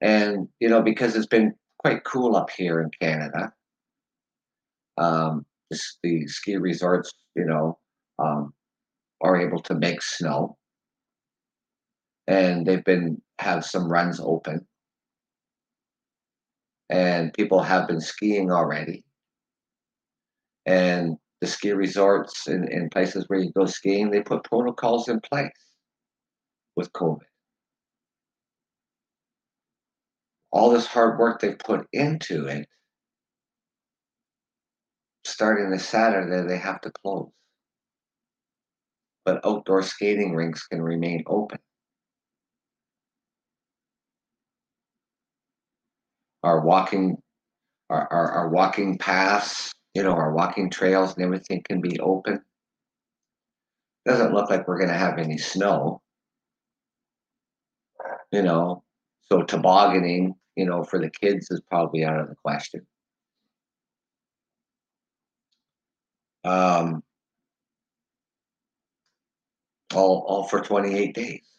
And, 0.00 0.48
you 0.58 0.68
know, 0.68 0.82
because 0.82 1.14
it's 1.14 1.26
been 1.26 1.54
quite 1.78 2.04
cool 2.04 2.34
up 2.34 2.50
here 2.50 2.80
in 2.80 2.90
Canada, 3.00 3.52
um, 4.98 5.46
the, 5.70 5.80
the 6.02 6.26
ski 6.26 6.56
resorts, 6.56 7.12
you 7.36 7.44
know, 7.44 7.78
um, 8.18 8.52
are 9.20 9.40
able 9.40 9.60
to 9.62 9.74
make 9.74 10.02
snow. 10.02 10.56
And 12.26 12.66
they've 12.66 12.84
been, 12.84 13.20
have 13.38 13.64
some 13.64 13.90
runs 13.90 14.20
open. 14.20 14.66
And 16.92 17.34
people 17.34 17.60
have 17.60 17.88
been 17.88 18.00
skiing 18.00 18.52
already. 18.52 19.02
And 20.66 21.16
the 21.40 21.48
ski 21.48 21.72
resorts 21.72 22.46
and, 22.46 22.68
and 22.68 22.88
places 22.92 23.24
where 23.26 23.40
you 23.40 23.50
go 23.52 23.66
skiing, 23.66 24.10
they 24.10 24.22
put 24.22 24.44
protocols 24.44 25.08
in 25.08 25.18
place 25.20 25.50
with 26.76 26.92
COVID. 26.92 27.22
all 30.52 30.70
this 30.70 30.86
hard 30.86 31.18
work 31.18 31.40
they 31.40 31.54
put 31.54 31.88
into 31.92 32.46
it, 32.46 32.68
starting 35.24 35.70
this 35.70 35.88
Saturday, 35.88 36.46
they 36.46 36.58
have 36.58 36.80
to 36.82 36.90
close. 36.90 37.30
But 39.24 39.44
outdoor 39.46 39.82
skating 39.82 40.34
rinks 40.34 40.66
can 40.66 40.82
remain 40.82 41.24
open. 41.26 41.58
Our 46.42 46.60
walking, 46.60 47.16
our, 47.90 48.08
our, 48.12 48.30
our 48.32 48.48
walking 48.48 48.98
paths, 48.98 49.72
you 49.94 50.02
know, 50.02 50.12
our 50.12 50.32
walking 50.32 50.70
trails 50.70 51.14
and 51.14 51.24
everything 51.24 51.62
can 51.68 51.80
be 51.80 51.98
open. 52.00 52.42
Doesn't 54.06 54.34
look 54.34 54.50
like 54.50 54.66
we're 54.66 54.78
going 54.78 54.90
to 54.90 54.96
have 54.96 55.18
any 55.18 55.38
snow. 55.38 56.00
You 58.32 58.42
know, 58.42 58.82
so 59.20 59.42
tobogganing, 59.42 60.34
you 60.56 60.64
know, 60.64 60.82
for 60.82 60.98
the 60.98 61.10
kids 61.10 61.50
is 61.50 61.60
probably 61.68 62.04
out 62.04 62.18
of 62.18 62.28
the 62.28 62.34
question. 62.34 62.86
Um, 66.44 67.02
all, 69.94 70.24
all 70.26 70.44
for 70.44 70.60
28 70.60 71.14
days. 71.14 71.51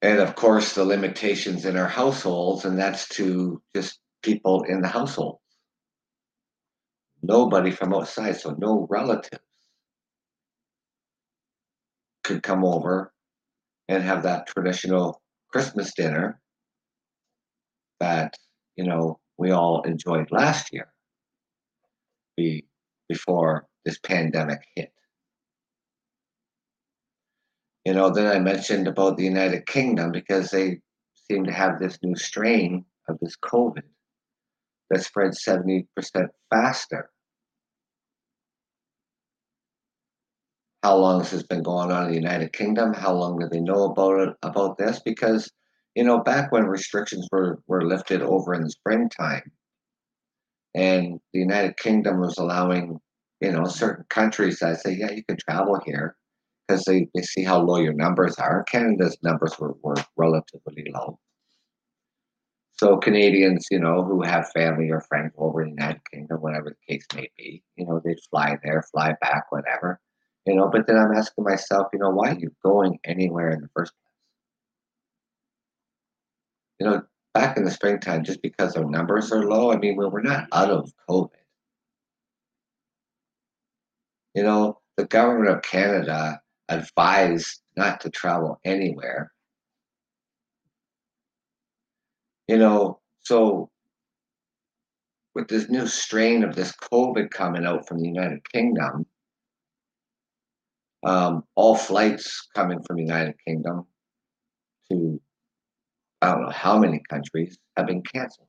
And 0.00 0.20
of 0.20 0.36
course, 0.36 0.74
the 0.74 0.84
limitations 0.84 1.64
in 1.64 1.76
our 1.76 1.88
households, 1.88 2.64
and 2.64 2.78
that's 2.78 3.08
to 3.16 3.60
just 3.74 3.98
people 4.22 4.62
in 4.62 4.80
the 4.80 4.88
household. 4.88 5.38
Nobody 7.22 7.72
from 7.72 7.92
outside, 7.92 8.36
so 8.36 8.54
no 8.58 8.86
relatives 8.88 9.42
could 12.22 12.42
come 12.42 12.64
over 12.64 13.12
and 13.88 14.04
have 14.04 14.22
that 14.22 14.46
traditional 14.46 15.20
Christmas 15.50 15.94
dinner 15.94 16.40
that, 17.98 18.34
you 18.76 18.84
know, 18.84 19.18
we 19.36 19.50
all 19.50 19.82
enjoyed 19.82 20.30
last 20.30 20.72
year 20.72 20.92
be, 22.36 22.66
before 23.08 23.66
this 23.84 23.98
pandemic 23.98 24.60
hit. 24.76 24.92
You 27.88 27.94
know, 27.94 28.10
then 28.10 28.26
I 28.26 28.38
mentioned 28.38 28.86
about 28.86 29.16
the 29.16 29.24
United 29.24 29.64
Kingdom 29.64 30.12
because 30.12 30.50
they 30.50 30.80
seem 31.14 31.46
to 31.46 31.52
have 31.54 31.78
this 31.78 31.98
new 32.02 32.14
strain 32.16 32.84
of 33.08 33.18
this 33.18 33.34
COVID 33.42 33.80
that 34.90 35.02
spreads 35.02 35.42
70% 35.42 35.86
faster. 36.50 37.08
How 40.82 40.98
long 40.98 41.20
has 41.20 41.30
this 41.30 41.40
has 41.40 41.46
been 41.46 41.62
going 41.62 41.90
on 41.90 42.04
in 42.04 42.10
the 42.10 42.16
United 42.16 42.52
Kingdom? 42.52 42.92
How 42.92 43.14
long 43.14 43.38
do 43.38 43.48
they 43.48 43.60
know 43.60 43.84
about 43.84 44.20
it 44.20 44.34
about 44.42 44.76
this? 44.76 45.00
Because 45.02 45.50
you 45.94 46.04
know, 46.04 46.18
back 46.18 46.52
when 46.52 46.66
restrictions 46.66 47.26
were, 47.32 47.58
were 47.68 47.86
lifted 47.86 48.20
over 48.20 48.52
in 48.52 48.64
the 48.64 48.70
springtime, 48.70 49.50
and 50.74 51.20
the 51.32 51.40
United 51.40 51.78
Kingdom 51.78 52.20
was 52.20 52.36
allowing, 52.36 53.00
you 53.40 53.50
know, 53.50 53.64
certain 53.64 54.04
countries 54.10 54.58
that 54.58 54.78
say, 54.78 54.92
yeah, 54.92 55.10
you 55.10 55.24
can 55.24 55.38
travel 55.38 55.80
here 55.86 56.18
because 56.68 56.84
they, 56.84 57.08
they 57.14 57.22
see 57.22 57.42
how 57.42 57.60
low 57.60 57.78
your 57.78 57.94
numbers 57.94 58.36
are. 58.36 58.62
Canada's 58.64 59.16
numbers 59.22 59.58
were, 59.58 59.74
were 59.82 59.96
relatively 60.16 60.90
low. 60.92 61.18
So 62.72 62.98
Canadians, 62.98 63.66
you 63.70 63.80
know, 63.80 64.04
who 64.04 64.22
have 64.22 64.50
family 64.50 64.90
or 64.90 65.00
friends 65.00 65.32
over 65.36 65.62
in 65.62 65.70
the 65.70 65.82
United 65.82 66.00
Kingdom, 66.12 66.40
whatever 66.40 66.70
the 66.70 66.94
case 66.94 67.06
may 67.14 67.28
be, 67.36 67.62
you 67.76 67.86
know, 67.86 68.00
they'd 68.04 68.20
fly 68.30 68.56
there, 68.62 68.82
fly 68.82 69.16
back, 69.20 69.50
whatever. 69.50 70.00
You 70.46 70.54
know, 70.54 70.68
but 70.68 70.86
then 70.86 70.96
I'm 70.96 71.12
asking 71.12 71.44
myself, 71.44 71.88
you 71.92 71.98
know, 71.98 72.10
why 72.10 72.30
are 72.30 72.38
you 72.38 72.52
going 72.62 72.98
anywhere 73.04 73.50
in 73.50 73.60
the 73.62 73.68
first 73.74 73.92
place? 73.92 74.14
You 76.78 76.86
know, 76.86 77.02
back 77.34 77.56
in 77.56 77.64
the 77.64 77.70
springtime, 77.70 78.24
just 78.24 78.42
because 78.42 78.76
our 78.76 78.84
numbers 78.84 79.32
are 79.32 79.44
low, 79.44 79.72
I 79.72 79.76
mean, 79.76 79.96
we're 79.96 80.22
not 80.22 80.46
out 80.52 80.70
of 80.70 80.92
COVID. 81.10 81.30
You 84.34 84.44
know, 84.44 84.78
the 84.96 85.04
government 85.04 85.50
of 85.50 85.62
Canada 85.62 86.40
advised 86.68 87.62
not 87.76 88.00
to 88.00 88.10
travel 88.10 88.60
anywhere. 88.64 89.32
You 92.46 92.58
know, 92.58 93.00
so 93.20 93.70
with 95.34 95.48
this 95.48 95.68
new 95.68 95.86
strain 95.86 96.42
of 96.42 96.54
this 96.54 96.72
COVID 96.72 97.30
coming 97.30 97.64
out 97.64 97.86
from 97.86 97.98
the 97.98 98.06
United 98.08 98.40
Kingdom, 98.52 99.06
um, 101.04 101.44
all 101.54 101.76
flights 101.76 102.48
coming 102.54 102.82
from 102.82 102.96
the 102.96 103.02
United 103.02 103.34
Kingdom 103.46 103.86
to 104.90 105.20
I 106.20 106.32
don't 106.32 106.42
know 106.42 106.50
how 106.50 106.78
many 106.78 107.00
countries 107.08 107.56
have 107.76 107.86
been 107.86 108.02
canceled. 108.02 108.48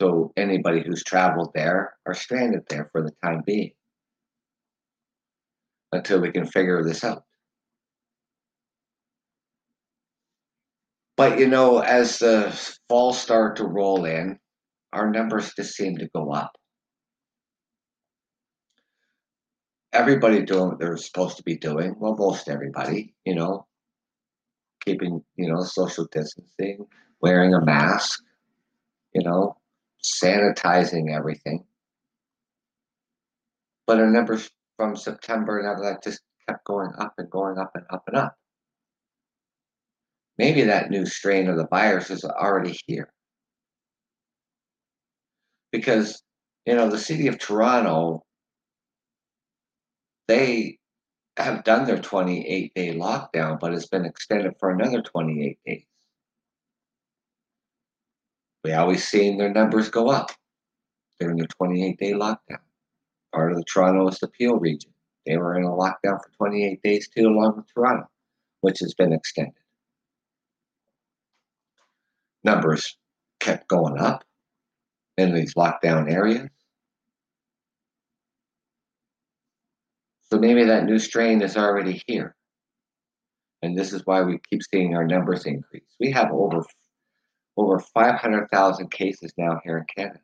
So 0.00 0.32
anybody 0.36 0.82
who's 0.84 1.04
traveled 1.04 1.52
there 1.54 1.94
are 2.06 2.14
stranded 2.14 2.62
there 2.68 2.88
for 2.90 3.02
the 3.02 3.12
time 3.22 3.42
being 3.46 3.70
until 5.94 6.20
we 6.20 6.30
can 6.30 6.46
figure 6.46 6.82
this 6.82 7.04
out. 7.04 7.22
But 11.16 11.38
you 11.38 11.46
know, 11.46 11.78
as 11.78 12.18
the 12.18 12.50
fall 12.88 13.12
start 13.12 13.56
to 13.56 13.64
roll 13.64 14.04
in, 14.04 14.38
our 14.92 15.10
numbers 15.10 15.52
just 15.54 15.74
seem 15.74 15.96
to 15.98 16.08
go 16.14 16.30
up. 16.32 16.52
Everybody 19.92 20.42
doing 20.42 20.70
what 20.70 20.80
they're 20.80 20.96
supposed 20.96 21.36
to 21.36 21.44
be 21.44 21.56
doing. 21.56 21.94
Well, 21.98 22.16
most 22.16 22.48
everybody, 22.48 23.14
you 23.24 23.36
know, 23.36 23.66
keeping, 24.84 25.22
you 25.36 25.48
know, 25.48 25.62
social 25.62 26.06
distancing, 26.10 26.86
wearing 27.20 27.54
a 27.54 27.64
mask, 27.64 28.20
you 29.14 29.22
know, 29.22 29.56
sanitizing 30.02 31.14
everything. 31.14 31.64
But 33.86 34.00
our 34.00 34.10
numbers 34.10 34.50
from 34.76 34.96
September 34.96 35.58
and 35.58 35.84
that 35.84 36.02
just 36.02 36.20
kept 36.48 36.64
going 36.64 36.92
up 36.98 37.14
and 37.18 37.30
going 37.30 37.58
up 37.58 37.72
and 37.74 37.84
up 37.90 38.04
and 38.06 38.16
up. 38.16 38.36
Maybe 40.38 40.62
that 40.62 40.90
new 40.90 41.06
strain 41.06 41.48
of 41.48 41.56
the 41.56 41.66
virus 41.68 42.10
is 42.10 42.24
already 42.24 42.78
here. 42.86 43.12
Because, 45.70 46.22
you 46.66 46.74
know, 46.74 46.88
the 46.88 46.98
city 46.98 47.28
of 47.28 47.38
Toronto, 47.38 48.24
they 50.26 50.78
have 51.36 51.64
done 51.64 51.84
their 51.86 51.98
28 51.98 52.74
day 52.74 52.94
lockdown, 52.94 53.58
but 53.58 53.72
it's 53.72 53.88
been 53.88 54.04
extended 54.04 54.54
for 54.58 54.70
another 54.70 55.02
28 55.02 55.58
days. 55.66 55.84
We 58.64 58.72
always 58.72 59.06
seen 59.06 59.36
their 59.36 59.52
numbers 59.52 59.90
go 59.90 60.10
up 60.10 60.30
during 61.20 61.36
the 61.36 61.46
28 61.46 61.98
day 61.98 62.12
lockdown. 62.12 62.63
Part 63.34 63.50
of 63.50 63.58
the 63.58 63.64
Toronto 63.64 64.08
East 64.08 64.24
Peel 64.38 64.56
region. 64.56 64.92
They 65.26 65.36
were 65.36 65.56
in 65.56 65.64
a 65.64 65.68
lockdown 65.68 66.22
for 66.22 66.30
28 66.36 66.80
days 66.82 67.08
too, 67.08 67.26
along 67.26 67.56
with 67.56 67.66
Toronto, 67.74 68.08
which 68.60 68.78
has 68.80 68.94
been 68.94 69.12
extended. 69.12 69.54
Numbers 72.44 72.96
kept 73.40 73.66
going 73.68 73.98
up 73.98 74.22
in 75.16 75.34
these 75.34 75.54
lockdown 75.54 76.10
areas. 76.10 76.48
So 80.30 80.38
maybe 80.38 80.64
that 80.64 80.84
new 80.84 80.98
strain 80.98 81.42
is 81.42 81.56
already 81.56 82.02
here. 82.06 82.36
And 83.62 83.76
this 83.76 83.92
is 83.92 84.02
why 84.04 84.22
we 84.22 84.38
keep 84.50 84.62
seeing 84.62 84.94
our 84.94 85.06
numbers 85.06 85.46
increase. 85.46 85.96
We 85.98 86.10
have 86.12 86.30
over 86.30 86.64
over 87.56 87.78
500,000 87.78 88.90
cases 88.90 89.32
now 89.38 89.60
here 89.64 89.78
in 89.78 89.84
Canada. 89.96 90.20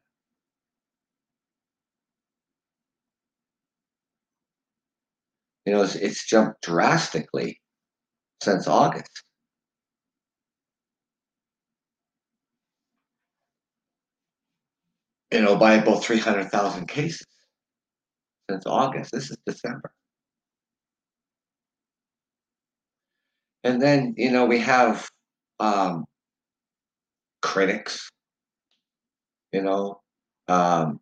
You 5.70 5.76
know, 5.76 5.82
it's, 5.82 5.94
it's 5.94 6.26
jumped 6.26 6.62
drastically 6.62 7.60
since 8.42 8.66
August. 8.66 9.22
You 15.30 15.42
know, 15.42 15.54
by 15.54 15.74
about 15.74 16.02
300,000 16.02 16.88
cases 16.88 17.24
since 18.50 18.66
August. 18.66 19.12
This 19.12 19.30
is 19.30 19.38
December. 19.46 19.92
And 23.62 23.80
then, 23.80 24.14
you 24.16 24.32
know, 24.32 24.46
we 24.46 24.58
have 24.58 25.08
um, 25.60 26.04
critics, 27.42 28.10
you 29.52 29.62
know, 29.62 30.00
um, 30.48 30.98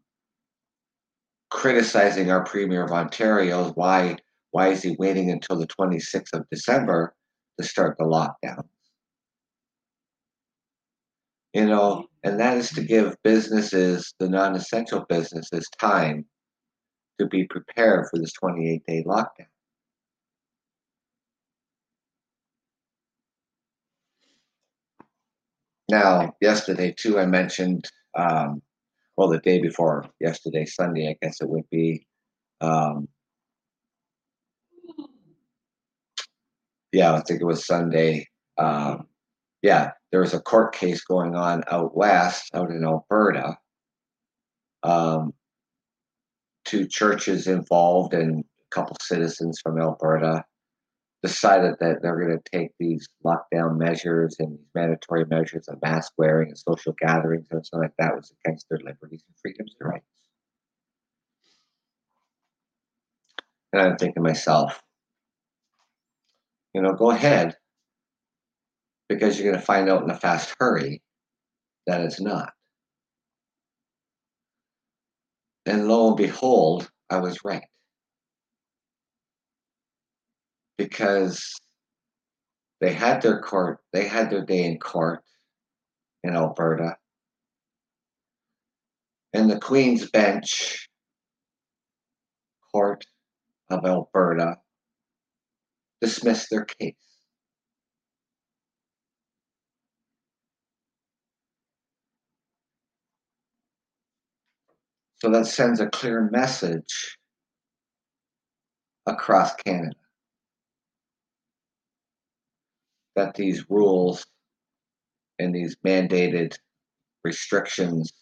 criticizing 1.48 2.31
our 2.31 2.44
Premier 2.44 2.85
of 2.85 2.92
Ontario. 2.92 3.70
Why, 3.70 4.18
why 4.50 4.68
is 4.68 4.82
he 4.82 4.96
waiting 4.98 5.30
until 5.30 5.56
the 5.56 5.66
26th 5.66 6.32
of 6.32 6.48
December 6.50 7.14
to 7.58 7.66
start 7.66 7.96
the 7.98 8.04
lockdown? 8.04 8.64
You 11.54 11.66
know, 11.66 12.06
and 12.24 12.38
that 12.40 12.56
is 12.56 12.70
to 12.70 12.82
give 12.82 13.16
businesses, 13.22 14.14
the 14.18 14.28
non 14.28 14.54
essential 14.54 15.06
businesses, 15.08 15.68
time 15.80 16.26
to 17.18 17.26
be 17.26 17.44
prepared 17.44 18.06
for 18.11 18.18
this 18.18 18.32
28 18.32 18.82
day 18.87 19.02
lockdown. 19.04 19.46
Now, 25.90 26.34
yesterday 26.40 26.94
too, 26.96 27.18
I 27.18 27.24
mentioned, 27.24 27.90
um, 28.14 28.61
well, 29.16 29.28
the 29.28 29.38
day 29.38 29.61
before 29.61 30.06
yesterday, 30.20 30.66
Sunday, 30.66 31.08
I 31.08 31.16
guess 31.20 31.40
it 31.40 31.48
would 31.48 31.68
be. 31.70 32.06
Um, 32.61 33.08
yeah, 36.92 37.14
I 37.14 37.20
think 37.20 37.40
it 37.40 37.46
was 37.46 37.66
Sunday. 37.66 38.27
Um, 38.57 39.07
yeah, 39.62 39.92
there 40.11 40.20
was 40.20 40.35
a 40.35 40.40
court 40.40 40.74
case 40.74 41.03
going 41.05 41.35
on 41.35 41.64
out 41.70 41.96
west, 41.96 42.51
out 42.55 42.70
in 42.70 42.85
Alberta. 42.85 43.57
Um, 44.83 45.33
two 46.64 46.87
churches 46.87 47.46
involved 47.46 48.14
and 48.14 48.40
a 48.44 48.74
couple 48.74 48.96
citizens 49.01 49.61
from 49.62 49.81
Alberta 49.81 50.44
decided 51.22 51.74
that 51.81 52.01
they're 52.01 52.20
going 52.20 52.38
to 52.38 52.51
take 52.59 52.70
these 52.79 53.09
lockdown 53.24 53.77
measures 53.77 54.37
and 54.38 54.53
these 54.53 54.68
mandatory 54.74 55.24
measures 55.24 55.66
of 55.66 55.81
mask 55.83 56.12
wearing 56.16 56.48
and 56.48 56.59
social 56.59 56.94
gatherings 57.01 57.48
and 57.51 57.64
stuff 57.66 57.81
like 57.83 57.92
that 57.98 58.14
was 58.14 58.33
against 58.44 58.68
their 58.68 58.79
liberties 58.79 59.24
and 59.27 59.37
freedoms 59.42 59.74
and 59.81 59.90
rights. 59.90 60.05
And 63.72 63.83
I'm 63.83 63.96
thinking 63.96 64.22
myself, 64.22 64.81
you 66.79 66.85
know, 66.85 66.93
go 66.93 67.11
ahead 67.11 67.57
because 69.09 69.37
you're 69.37 69.51
going 69.51 69.59
to 69.59 69.67
find 69.67 69.88
out 69.88 70.05
in 70.05 70.11
a 70.11 70.14
fast 70.17 70.55
hurry 70.61 71.03
that 71.88 72.01
it's 72.03 72.21
not. 72.21 72.53
And 75.67 75.88
lo 75.88 76.07
and 76.07 76.17
behold, 76.17 76.88
I 77.11 77.19
was 77.19 77.41
right 77.45 77.64
because 80.77 81.53
they 82.81 82.93
had 82.93 83.23
their 83.23 83.41
court, 83.41 83.81
they 83.93 84.07
had 84.07 84.31
their 84.31 84.45
day 84.45 84.64
in 84.64 84.79
court 84.79 85.25
in 86.23 86.37
Alberta. 86.37 86.97
And 89.35 89.51
the 89.51 89.59
Queen's 89.59 90.09
Bench 90.12 90.88
Court 92.73 93.05
of 93.69 93.85
Alberta 93.85 94.59
dismissed 96.00 96.48
their 96.50 96.64
case. 96.64 96.94
So 105.16 105.30
that 105.30 105.46
sends 105.46 105.80
a 105.80 105.88
clear 105.88 106.28
message 106.30 107.18
across 109.06 109.54
Canada. 109.56 109.96
that 113.18 113.34
these 113.34 113.68
rules 113.68 114.24
and 115.40 115.52
these 115.52 115.76
mandated 115.84 116.56
restrictions 117.24 118.12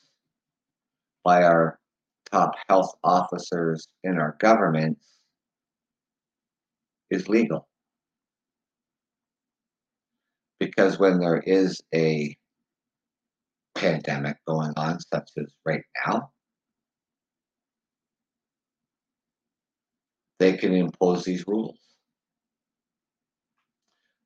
by 1.22 1.42
our 1.42 1.78
top 2.32 2.52
health 2.66 2.94
officers 3.04 3.88
in 4.04 4.18
our 4.18 4.38
government 4.40 4.96
is 7.10 7.28
legal. 7.28 7.68
Because 10.58 10.98
when 10.98 11.18
there 11.20 11.38
is 11.38 11.82
a 11.94 12.36
pandemic 13.74 14.38
going 14.46 14.72
on, 14.76 14.98
such 15.00 15.30
as 15.36 15.52
right 15.64 15.82
now, 16.06 16.30
they 20.38 20.56
can 20.56 20.74
impose 20.74 21.24
these 21.24 21.46
rules. 21.46 21.78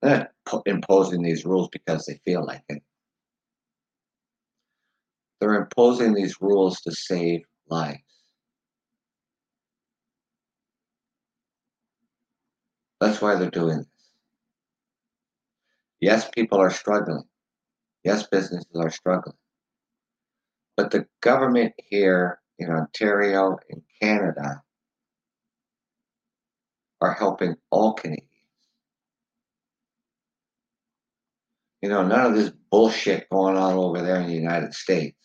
They're 0.02 0.32
not 0.50 0.62
imposing 0.66 1.22
these 1.22 1.44
rules 1.44 1.68
because 1.72 2.06
they 2.06 2.20
feel 2.24 2.44
like 2.44 2.62
it. 2.68 2.82
They're 5.40 5.54
imposing 5.54 6.14
these 6.14 6.36
rules 6.40 6.80
to 6.82 6.92
save 6.92 7.42
lives. 7.68 8.09
That's 13.00 13.20
why 13.22 13.34
they're 13.36 13.50
doing 13.50 13.78
this. 13.78 13.86
Yes, 16.00 16.28
people 16.34 16.58
are 16.58 16.70
struggling. 16.70 17.24
Yes, 18.04 18.26
businesses 18.26 18.70
are 18.74 18.90
struggling. 18.90 19.36
But 20.76 20.90
the 20.90 21.06
government 21.20 21.74
here 21.76 22.40
in 22.58 22.70
Ontario 22.70 23.58
and 23.68 23.82
Canada 24.00 24.62
are 27.00 27.14
helping 27.14 27.56
all 27.70 27.94
Canadians. 27.94 28.26
You 31.82 31.88
know, 31.88 32.06
none 32.06 32.26
of 32.26 32.34
this 32.34 32.52
bullshit 32.70 33.28
going 33.30 33.56
on 33.56 33.74
over 33.74 34.02
there 34.02 34.16
in 34.20 34.26
the 34.26 34.34
United 34.34 34.74
States. 34.74 35.16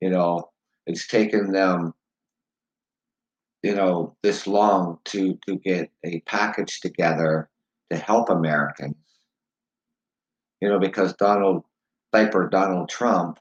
You 0.00 0.10
know, 0.10 0.50
it's 0.86 1.06
taken 1.06 1.52
them, 1.52 1.94
you 3.64 3.74
know, 3.74 4.14
this 4.22 4.46
long 4.46 4.98
to 5.06 5.38
to 5.46 5.56
get 5.56 5.90
a 6.04 6.20
package 6.26 6.80
together 6.80 7.48
to 7.90 7.96
help 7.96 8.28
Americans. 8.28 8.94
You 10.60 10.68
know, 10.68 10.78
because 10.78 11.14
Donald 11.14 11.64
diaper 12.12 12.46
Donald 12.50 12.90
Trump, 12.90 13.38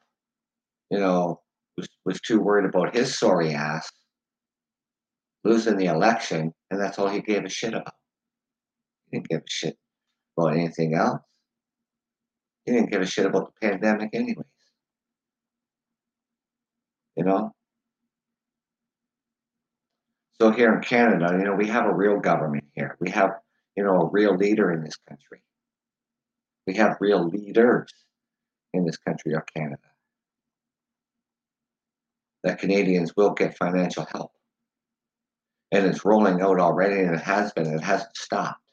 you 0.89 0.97
know, 0.97 1.41
was, 1.75 1.89
was 2.05 2.21
too 2.21 2.39
worried 2.39 2.69
about 2.69 2.95
his 2.95 3.19
sorry 3.19 3.53
ass 3.53 3.91
losing 5.43 5.75
the 5.75 5.87
election, 5.87 6.53
and 6.71 6.79
that's 6.79 6.97
all 6.97 7.09
he 7.09 7.19
gave 7.19 7.43
a 7.43 7.49
shit 7.49 7.73
about. 7.73 7.93
He 9.11 9.17
didn't 9.17 9.29
give 9.29 9.41
a 9.41 9.49
shit 9.49 9.75
about 10.37 10.53
anything 10.53 10.95
else. 10.95 11.19
He 12.63 12.71
didn't 12.71 12.91
give 12.91 13.01
a 13.01 13.05
shit 13.05 13.25
about 13.25 13.51
the 13.59 13.67
pandemic, 13.67 14.11
anyways. 14.13 14.45
You 17.17 17.25
know? 17.25 17.51
So 20.41 20.51
here 20.51 20.73
in 20.73 20.81
Canada, 20.81 21.35
you 21.37 21.45
know, 21.45 21.55
we 21.55 21.67
have 21.67 21.85
a 21.85 21.93
real 21.93 22.19
government 22.19 22.65
here. 22.73 22.97
We 22.99 23.09
have, 23.11 23.31
you 23.75 23.83
know, 23.83 24.01
a 24.01 24.09
real 24.09 24.35
leader 24.35 24.71
in 24.71 24.83
this 24.83 24.97
country. 25.07 25.41
We 26.67 26.75
have 26.75 26.97
real 26.99 27.27
leaders 27.27 27.93
in 28.73 28.85
this 28.85 28.97
country 28.97 29.33
of 29.33 29.43
Canada. 29.55 29.77
That 32.43 32.59
Canadians 32.59 33.13
will 33.15 33.31
get 33.31 33.57
financial 33.57 34.05
help. 34.05 34.31
And 35.71 35.85
it's 35.85 36.05
rolling 36.05 36.41
out 36.41 36.59
already, 36.59 37.01
and 37.01 37.15
it 37.15 37.21
has 37.21 37.51
been, 37.53 37.67
and 37.67 37.75
it 37.75 37.83
hasn't 37.83 38.15
stopped. 38.15 38.63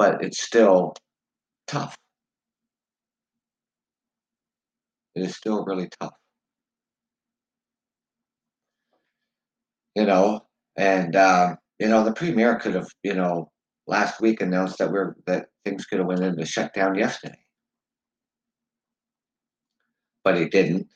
but 0.00 0.24
it's 0.24 0.40
still 0.40 0.94
tough. 1.66 1.94
It 5.14 5.26
is 5.26 5.36
still 5.36 5.62
really 5.66 5.90
tough. 6.00 6.14
You 9.94 10.06
know, 10.06 10.46
and 10.76 11.16
uh, 11.16 11.56
you 11.78 11.88
know 11.88 12.04
the 12.04 12.12
premier 12.12 12.56
could 12.56 12.74
have, 12.74 12.88
you 13.02 13.14
know, 13.14 13.50
last 13.86 14.20
week 14.20 14.40
announced 14.40 14.78
that 14.78 14.90
we're 14.92 15.16
that 15.26 15.46
things 15.64 15.86
could 15.86 15.98
have 15.98 16.08
went 16.08 16.22
into 16.22 16.44
shutdown 16.46 16.94
yesterday, 16.94 17.38
but 20.24 20.36
he 20.36 20.48
didn't, 20.48 20.88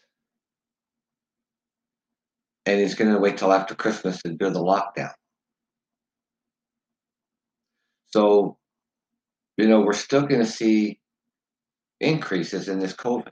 and 2.67 2.81
he's 2.81 2.95
going 2.95 3.13
to 3.13 3.19
wait 3.19 3.37
till 3.37 3.53
after 3.53 3.75
Christmas 3.75 4.23
to 4.23 4.33
do 4.33 4.51
the 4.51 4.61
lockdown. 4.61 5.13
So 8.07 8.59
you 9.57 9.69
know, 9.69 9.81
we're 9.81 9.93
still 9.93 10.23
going 10.23 10.41
to 10.41 10.47
see 10.47 10.99
increases 12.01 12.69
in 12.69 12.79
this 12.79 12.93
COVID. 12.93 13.31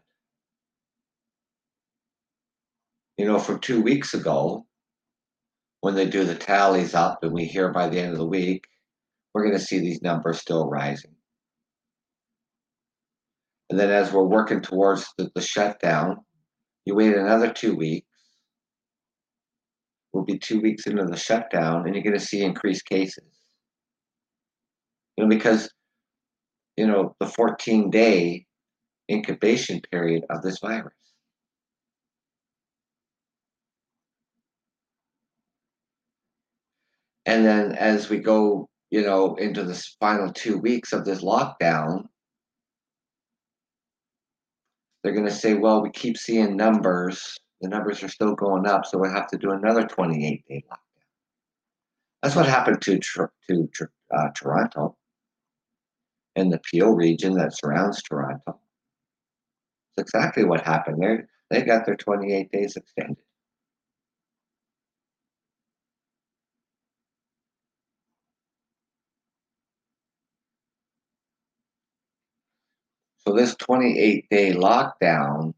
You 3.18 3.26
know, 3.26 3.38
from 3.38 3.60
two 3.60 3.82
weeks 3.82 4.14
ago, 4.14 4.66
when 5.82 5.96
they 5.96 6.06
do 6.06 6.24
the 6.24 6.34
tallies 6.34 6.94
up 6.94 7.22
and 7.22 7.32
we 7.32 7.44
hear 7.44 7.70
by 7.70 7.88
the 7.88 7.98
end 7.98 8.12
of 8.12 8.18
the 8.18 8.24
week, 8.24 8.64
we're 9.34 9.42
going 9.42 9.58
to 9.58 9.62
see 9.62 9.80
these 9.80 10.00
numbers 10.00 10.38
still 10.38 10.70
rising. 10.70 11.14
And 13.68 13.78
then 13.78 13.90
as 13.90 14.12
we're 14.12 14.22
working 14.22 14.60
towards 14.60 15.06
the, 15.18 15.30
the 15.34 15.40
shutdown, 15.40 16.18
you 16.84 16.94
wait 16.94 17.14
another 17.14 17.52
two 17.52 17.74
weeks. 17.74 18.06
We'll 20.12 20.24
be 20.24 20.38
two 20.38 20.60
weeks 20.60 20.86
into 20.86 21.04
the 21.04 21.16
shutdown, 21.16 21.84
and 21.84 21.94
you're 21.94 22.04
going 22.04 22.18
to 22.18 22.24
see 22.24 22.42
increased 22.42 22.86
cases. 22.86 23.40
You 25.16 25.24
know, 25.24 25.28
because 25.28 25.68
you 26.76 26.86
know, 26.86 27.16
the 27.18 27.26
14 27.26 27.90
day 27.90 28.46
incubation 29.10 29.80
period 29.90 30.24
of 30.30 30.42
this 30.42 30.58
virus. 30.60 30.94
And 37.26 37.44
then 37.44 37.72
as 37.72 38.08
we 38.08 38.18
go, 38.18 38.68
you 38.90 39.02
know, 39.02 39.36
into 39.36 39.62
the 39.62 39.74
final 40.00 40.32
two 40.32 40.58
weeks 40.58 40.92
of 40.92 41.04
this 41.04 41.22
lockdown, 41.22 42.04
they're 45.02 45.12
going 45.12 45.26
to 45.26 45.32
say, 45.32 45.54
well, 45.54 45.82
we 45.82 45.90
keep 45.90 46.16
seeing 46.16 46.56
numbers. 46.56 47.36
The 47.60 47.68
numbers 47.68 48.02
are 48.02 48.08
still 48.08 48.34
going 48.34 48.66
up, 48.66 48.84
so 48.86 48.98
we'll 48.98 49.10
have 49.12 49.28
to 49.28 49.38
do 49.38 49.52
another 49.52 49.86
28 49.86 50.44
day 50.48 50.64
lockdown. 50.70 50.76
That's 52.22 52.36
what 52.36 52.46
happened 52.46 52.82
to, 52.82 52.98
to 52.98 53.68
uh, 54.14 54.28
Toronto 54.36 54.96
and 56.36 56.52
the 56.52 56.60
Peel 56.70 56.90
region 56.90 57.34
that 57.34 57.56
surrounds 57.56 58.02
Toronto. 58.02 58.58
It's 59.96 60.08
exactly 60.08 60.44
what 60.44 60.62
happened. 60.62 61.02
They 61.02 61.18
they 61.50 61.62
got 61.64 61.84
their 61.84 61.96
28 61.96 62.50
days 62.50 62.76
extended. 62.76 63.18
So 73.26 73.34
this 73.34 73.54
28 73.56 74.28
day 74.30 74.52
lockdown, 74.52 75.54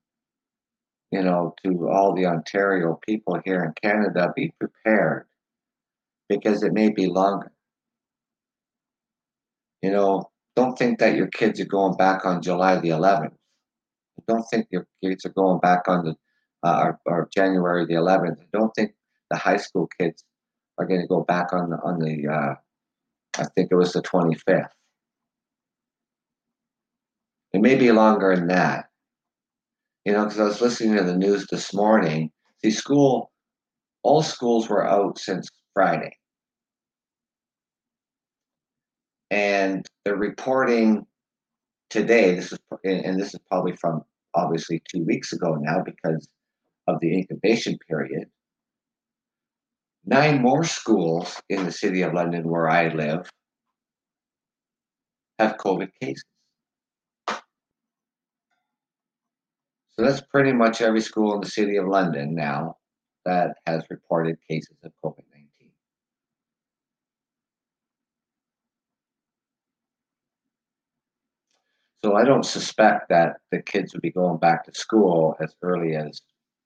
you 1.11 1.23
know, 1.23 1.55
to 1.65 1.89
all 1.89 2.15
the 2.15 2.27
Ontario 2.27 2.99
people 3.07 3.41
here 3.45 3.63
in 3.65 3.73
Canada, 3.83 4.33
be 4.37 4.53
prepared 4.59 5.27
because 6.29 6.63
it 6.63 6.73
may 6.73 6.91
be 6.91 7.07
longer. 7.07 7.53
You 9.83 9.93
know, 9.93 10.31
don't 10.57 10.79
think 10.79 10.99
that 10.99 11.17
your 11.17 11.29
kids 11.29 11.61
are 11.61 11.67
going 11.67 11.97
back 11.97 12.27
on 12.27 12.43
July 12.43 12.79
the 12.81 12.91
11th. 12.91 13.35
Don't 14.27 14.45
think 14.45 14.67
your 14.71 14.87
kids 15.03 15.25
are 15.27 15.31
going 15.31 15.61
back 15.61 15.89
on 15.89 16.05
the 16.05 16.17
uh, 16.63 16.83
or, 16.85 17.01
or, 17.05 17.29
January 17.35 17.85
the 17.85 17.93
11th. 17.95 18.39
don't 18.53 18.75
think 18.75 18.95
the 19.31 19.37
high 19.37 19.59
school 19.59 19.87
kids 20.01 20.25
are 20.79 20.87
going 20.87 21.03
to 21.03 21.07
go 21.07 21.23
back 21.23 21.53
on 21.53 21.71
the 21.71 21.77
on 21.77 21.99
the. 21.99 22.27
Uh, 22.27 22.55
I 23.37 23.45
think 23.55 23.69
it 23.71 23.75
was 23.75 23.93
the 23.93 24.01
25th. 24.01 24.69
It 27.55 27.61
may 27.61 27.77
be 27.77 27.93
longer 27.93 28.35
than 28.35 28.49
that. 28.49 28.87
You 30.05 30.13
know, 30.13 30.25
because 30.25 30.41
I 30.41 30.45
was 30.45 30.61
listening 30.61 30.97
to 30.97 31.05
the 31.05 31.17
news 31.17 31.47
this 31.47 31.73
morning. 31.73 32.33
See, 32.61 32.73
school, 32.73 33.31
all 34.03 34.25
schools 34.25 34.69
were 34.69 34.85
out 34.85 35.19
since 35.19 35.49
Friday. 35.73 36.17
And 39.31 39.87
they're 40.05 40.17
reporting 40.17 41.07
today, 41.91 42.35
this 42.35 42.53
is, 42.53 42.59
and 42.83 43.21
this 43.21 43.35
is 43.35 43.41
probably 43.49 43.77
from 43.77 44.03
obviously 44.35 44.83
two 44.89 45.05
weeks 45.05 45.33
ago 45.33 45.55
now 45.55 45.81
because 45.85 46.29
of 46.89 46.99
the 47.01 47.17
incubation 47.17 47.79
period. 47.89 48.29
Nine 50.05 50.43
more 50.43 50.65
schools 50.65 51.41
in 51.49 51.65
the 51.65 51.73
city 51.73 52.03
of 52.03 52.15
London, 52.15 52.49
where 52.49 52.69
I 52.69 52.89
live, 52.89 53.31
have 55.39 55.57
COVID 55.57 55.91
cases. 56.03 56.25
So 59.99 60.05
that's 60.05 60.21
pretty 60.23 60.53
much 60.53 60.83
every 60.83 61.01
school 61.01 61.35
in 61.35 61.41
the 61.41 61.49
city 61.49 61.77
of 61.77 61.87
London 61.87 62.35
now 62.35 62.79
that 63.25 63.57
has 63.67 63.85
reported 63.91 64.39
cases 64.49 64.77
of 64.83 64.93
COVID 65.05 65.23
19. 65.33 65.71
So 72.05 72.17
I 72.17 72.25
don't 72.25 72.45
suspect 72.45 73.09
that 73.11 73.37
the 73.53 73.63
kids 73.63 73.93
would 73.93 74.03
be 74.03 74.11
going 74.11 74.39
back 74.39 74.65
to 74.65 74.75
school 74.75 75.37
as 75.41 75.55
early 75.63 75.95
as 75.95 76.21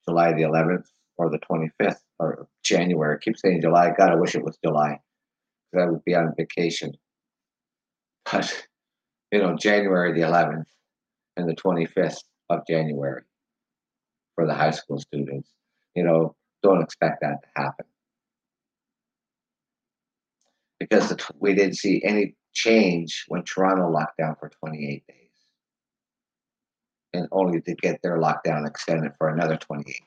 July 0.08 0.32
the 0.32 0.42
11th 0.42 0.86
or 1.18 1.30
the 1.30 1.38
25th 1.38 2.00
or 2.18 2.48
January. 2.64 3.16
I 3.16 3.18
keep 3.22 3.36
saying 3.36 3.60
July. 3.60 3.92
God, 3.96 4.10
I 4.10 4.16
wish 4.16 4.34
it 4.34 4.44
was 4.44 4.58
July 4.64 4.98
because 5.70 5.86
I 5.86 5.90
would 5.90 6.04
be 6.04 6.14
on 6.14 6.34
vacation. 6.36 6.92
But, 8.30 8.66
you 9.32 9.38
know, 9.40 9.54
January 9.54 10.12
the 10.12 10.26
11th 10.26 10.66
and 11.36 11.48
the 11.48 11.54
25th 11.54 12.22
of 12.50 12.66
January 12.66 13.22
for 14.34 14.46
the 14.46 14.54
high 14.54 14.70
school 14.70 14.98
students. 14.98 15.50
You 15.94 16.04
know, 16.04 16.36
don't 16.62 16.82
expect 16.82 17.20
that 17.22 17.42
to 17.42 17.48
happen. 17.56 17.86
Because 20.78 21.08
the, 21.08 21.22
we 21.38 21.54
didn't 21.54 21.76
see 21.76 22.02
any 22.04 22.36
change 22.54 23.24
when 23.28 23.42
Toronto 23.42 23.90
locked 23.90 24.18
down 24.18 24.36
for 24.38 24.48
28 24.48 25.04
days. 25.08 25.16
And 27.14 27.26
only 27.32 27.60
to 27.62 27.74
get 27.74 28.00
their 28.02 28.18
lockdown 28.18 28.66
extended 28.66 29.12
for 29.18 29.28
another 29.28 29.56
28 29.56 29.86
days. 29.86 30.04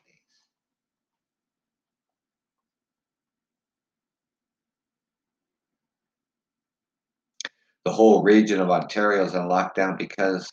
The 7.84 7.92
whole 7.92 8.24
region 8.24 8.62
of 8.62 8.70
Ontario 8.70 9.26
is 9.26 9.34
in 9.34 9.42
lockdown 9.42 9.98
because 9.98 10.50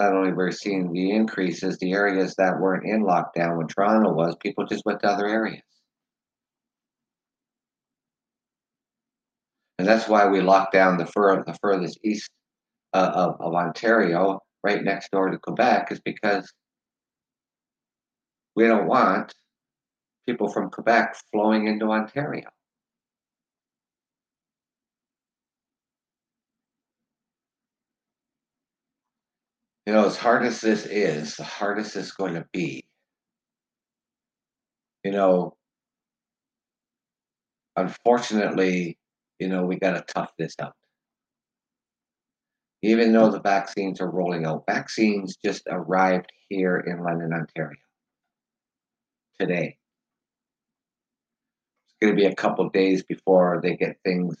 not 0.00 0.14
only 0.14 0.32
we're 0.32 0.50
seeing 0.50 0.90
the 0.92 1.10
increases, 1.10 1.76
the 1.76 1.92
areas 1.92 2.34
that 2.36 2.58
weren't 2.58 2.86
in 2.86 3.02
lockdown 3.02 3.58
when 3.58 3.66
Toronto 3.66 4.12
was, 4.12 4.34
people 4.40 4.64
just 4.64 4.86
went 4.86 5.00
to 5.00 5.08
other 5.08 5.28
areas. 5.28 5.62
And 9.78 9.86
that's 9.86 10.08
why 10.08 10.26
we 10.26 10.40
locked 10.40 10.72
down 10.72 10.96
the, 10.96 11.04
fur, 11.04 11.44
the 11.44 11.56
furthest 11.60 11.98
east 12.02 12.30
uh, 12.94 13.12
of, 13.14 13.40
of 13.40 13.54
Ontario, 13.54 14.40
right 14.64 14.82
next 14.82 15.10
door 15.10 15.30
to 15.30 15.38
Quebec, 15.38 15.92
is 15.92 16.00
because 16.00 16.50
we 18.56 18.66
don't 18.66 18.86
want 18.86 19.34
people 20.26 20.48
from 20.48 20.70
Quebec 20.70 21.14
flowing 21.30 21.66
into 21.66 21.90
Ontario. 21.90 22.48
You 29.90 29.96
know, 29.96 30.06
as 30.06 30.16
hard 30.16 30.46
as 30.46 30.60
this 30.60 30.86
is, 30.86 31.34
the 31.34 31.42
hardest 31.42 31.96
it's 31.96 32.12
going 32.12 32.34
to 32.34 32.46
be. 32.52 32.84
You 35.02 35.10
know, 35.10 35.56
unfortunately, 37.74 38.98
you 39.40 39.48
know, 39.48 39.64
we 39.64 39.80
got 39.80 39.94
to 39.94 40.04
tough 40.14 40.30
this 40.38 40.54
out. 40.62 40.76
Even 42.82 43.12
though 43.12 43.32
the 43.32 43.40
vaccines 43.40 44.00
are 44.00 44.08
rolling 44.08 44.46
out, 44.46 44.62
vaccines 44.64 45.36
just 45.44 45.64
arrived 45.68 46.30
here 46.48 46.76
in 46.76 47.02
London, 47.02 47.32
Ontario 47.32 47.76
today. 49.40 49.76
It's 51.86 51.96
going 52.00 52.14
to 52.14 52.16
be 52.16 52.26
a 52.26 52.36
couple 52.36 52.68
days 52.68 53.02
before 53.02 53.58
they 53.60 53.74
get 53.74 53.98
things, 54.04 54.36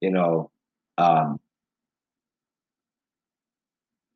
you 0.00 0.12
know, 0.12 0.52
um, 0.98 1.40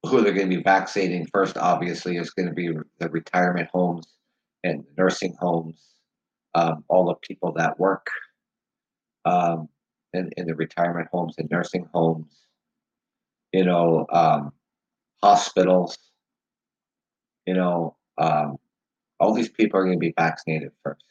who 0.04 0.22
they're 0.22 0.32
going 0.32 0.50
to 0.50 0.56
be 0.56 0.62
vaccinating 0.62 1.26
first, 1.32 1.56
obviously, 1.56 2.16
is 2.16 2.30
going 2.30 2.48
to 2.48 2.54
be 2.54 2.70
the 2.98 3.08
retirement 3.10 3.68
homes 3.72 4.06
and 4.64 4.84
nursing 4.96 5.34
homes, 5.40 5.80
um, 6.54 6.84
all 6.88 7.06
the 7.06 7.14
people 7.14 7.52
that 7.52 7.78
work 7.78 8.06
um, 9.24 9.68
in, 10.12 10.30
in 10.36 10.46
the 10.46 10.54
retirement 10.54 11.08
homes 11.12 11.34
and 11.38 11.50
nursing 11.50 11.86
homes, 11.92 12.32
you 13.52 13.64
know, 13.64 14.06
um, 14.12 14.52
hospitals, 15.22 15.98
you 17.46 17.54
know, 17.54 17.96
um, 18.18 18.56
all 19.20 19.34
these 19.34 19.48
people 19.48 19.80
are 19.80 19.84
going 19.84 19.96
to 19.96 20.00
be 20.00 20.14
vaccinated 20.16 20.70
first. 20.82 21.04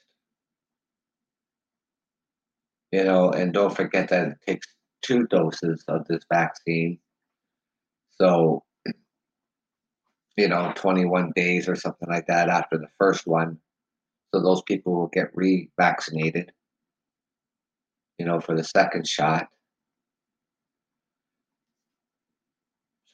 You 2.92 3.04
know, 3.04 3.32
and 3.32 3.54
don't 3.54 3.76
forget 3.76 4.08
that 4.10 4.28
it 4.30 4.38
takes 4.48 4.68
two 5.02 5.28
doses 5.28 5.84
of 5.90 6.08
this 6.08 6.24
vaccine. 6.32 7.00
So 8.20 8.64
you 10.38 10.48
know, 10.48 10.72
21 10.76 11.34
days 11.36 11.68
or 11.68 11.76
something 11.76 12.08
like 12.08 12.28
that 12.28 12.48
after 12.48 12.78
the 12.78 12.88
first 13.00 13.26
one. 13.26 13.58
So 14.34 14.42
those 14.42 14.62
people 14.62 14.94
will 14.94 15.08
get 15.08 15.32
re-vaccinated, 15.34 16.52
you 18.20 18.26
know, 18.26 18.40
for 18.40 18.56
the 18.56 18.64
second 18.64 19.08
shot. 19.08 19.48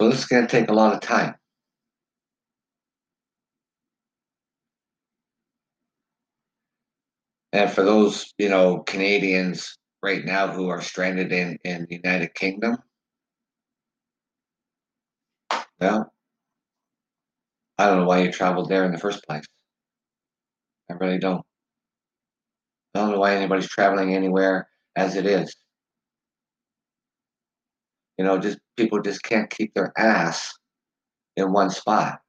So 0.02 0.10
this 0.10 0.20
is 0.20 0.26
going 0.26 0.46
to 0.46 0.52
take 0.52 0.70
a 0.70 0.74
lot 0.74 0.94
of 0.94 1.00
time. 1.00 1.36
And 7.54 7.72
for 7.72 7.84
those, 7.84 8.34
you 8.38 8.50
know, 8.50 8.80
Canadians 8.80 9.78
right 10.02 10.26
now 10.26 10.48
who 10.48 10.70
are 10.70 10.82
stranded 10.82 11.32
in, 11.32 11.58
in 11.64 11.86
the 11.88 11.96
United 12.04 12.34
Kingdom, 12.34 12.78
well, 15.80 16.13
I 17.78 17.88
don't 17.88 18.00
know 18.00 18.06
why 18.06 18.24
you 18.24 18.32
traveled 18.32 18.70
there 18.70 18.86
in 18.86 18.92
the 18.92 19.00
first 19.00 19.24
place. 19.26 19.46
I 20.90 20.94
really 20.94 21.18
don't. 21.20 21.42
I 22.96 23.00
don't 23.00 23.12
know 23.12 23.20
why 23.20 23.36
anybody's 23.36 23.70
traveling 23.70 24.14
anywhere 24.16 24.68
as 24.96 25.16
it 25.16 25.26
is. 25.26 25.56
You 28.18 28.26
know, 28.26 28.38
just 28.38 28.60
people 28.78 29.02
just 29.02 29.24
can't 29.24 29.50
keep 29.50 29.74
their 29.74 29.92
ass 29.98 30.54
in 31.36 31.52
one 31.52 31.70
spot. 31.72 32.20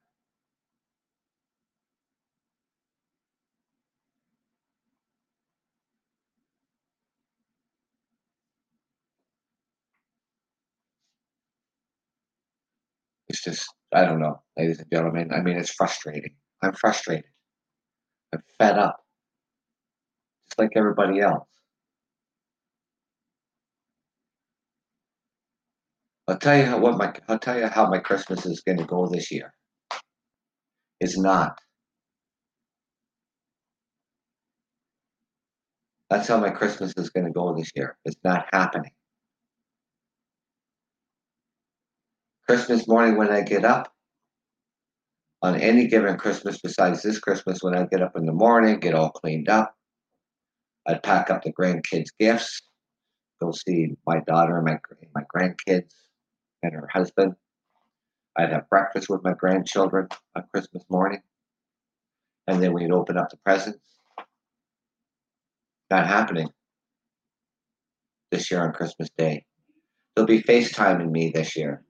It's 13.27 13.43
just 13.43 13.65
I 13.95 14.05
don't 14.05 14.19
know, 14.19 14.41
ladies 14.57 14.79
and 14.79 14.91
gentlemen. 14.91 15.31
I 15.33 15.41
mean, 15.41 15.57
it's 15.57 15.71
frustrating. 15.71 16.35
I'm 16.61 16.73
frustrated. 16.73 17.31
I'm 18.33 18.43
fed 18.59 18.77
up, 18.77 18.97
just 20.47 20.59
like 20.59 20.71
everybody 20.75 21.21
else. 21.21 21.47
I'll 26.27 26.37
tell 26.37 26.57
you 26.57 26.65
how, 26.65 26.79
what 26.79 26.97
my 26.97 27.13
I'll 27.29 27.39
tell 27.39 27.57
you 27.57 27.67
how 27.67 27.89
my 27.89 27.99
Christmas 27.99 28.45
is 28.45 28.61
going 28.61 28.79
to 28.79 28.85
go 28.85 29.07
this 29.07 29.31
year. 29.31 29.53
It's 30.99 31.17
not. 31.17 31.59
That's 36.09 36.27
how 36.27 36.39
my 36.39 36.49
Christmas 36.49 36.93
is 36.97 37.09
going 37.11 37.27
to 37.27 37.31
go 37.31 37.55
this 37.55 37.71
year. 37.75 37.97
It's 38.05 38.17
not 38.23 38.47
happening. 38.51 38.91
Christmas 42.47 42.87
morning 42.87 43.17
when 43.17 43.31
I 43.31 43.41
get 43.41 43.65
up, 43.65 43.91
on 45.41 45.59
any 45.59 45.87
given 45.87 46.17
Christmas 46.17 46.59
besides 46.59 47.01
this 47.03 47.19
Christmas, 47.19 47.61
when 47.61 47.75
I 47.75 47.85
get 47.85 48.01
up 48.01 48.15
in 48.15 48.25
the 48.25 48.31
morning, 48.33 48.79
get 48.79 48.95
all 48.95 49.11
cleaned 49.11 49.49
up, 49.49 49.75
I'd 50.87 51.03
pack 51.03 51.29
up 51.29 51.43
the 51.43 51.53
grandkids' 51.53 52.09
gifts, 52.19 52.61
go 53.41 53.51
see 53.51 53.95
my 54.07 54.21
daughter 54.27 54.57
and 54.57 54.65
my, 54.65 54.79
my 55.13 55.23
grandkids 55.35 55.93
and 56.63 56.73
her 56.73 56.89
husband. 56.91 57.33
I'd 58.37 58.51
have 58.51 58.69
breakfast 58.69 59.09
with 59.09 59.23
my 59.23 59.33
grandchildren 59.33 60.07
on 60.35 60.43
Christmas 60.51 60.83
morning, 60.89 61.21
and 62.47 62.61
then 62.61 62.73
we'd 62.73 62.91
open 62.91 63.17
up 63.17 63.29
the 63.29 63.37
presents. 63.37 63.79
Not 65.89 66.07
happening 66.07 66.49
this 68.31 68.49
year 68.51 68.61
on 68.61 68.73
Christmas 68.73 69.09
Day. 69.17 69.45
They'll 70.15 70.25
be 70.25 70.41
FaceTiming 70.41 71.11
me 71.11 71.29
this 71.29 71.55
year. 71.55 71.84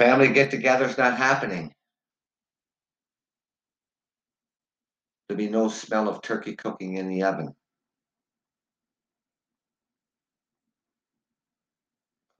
Family 0.00 0.32
get 0.32 0.50
together's 0.50 0.96
not 0.96 1.18
happening. 1.18 1.74
There'll 5.28 5.36
be 5.36 5.50
no 5.50 5.68
smell 5.68 6.08
of 6.08 6.22
turkey 6.22 6.56
cooking 6.56 6.96
in 6.96 7.10
the 7.10 7.24
oven. 7.24 7.54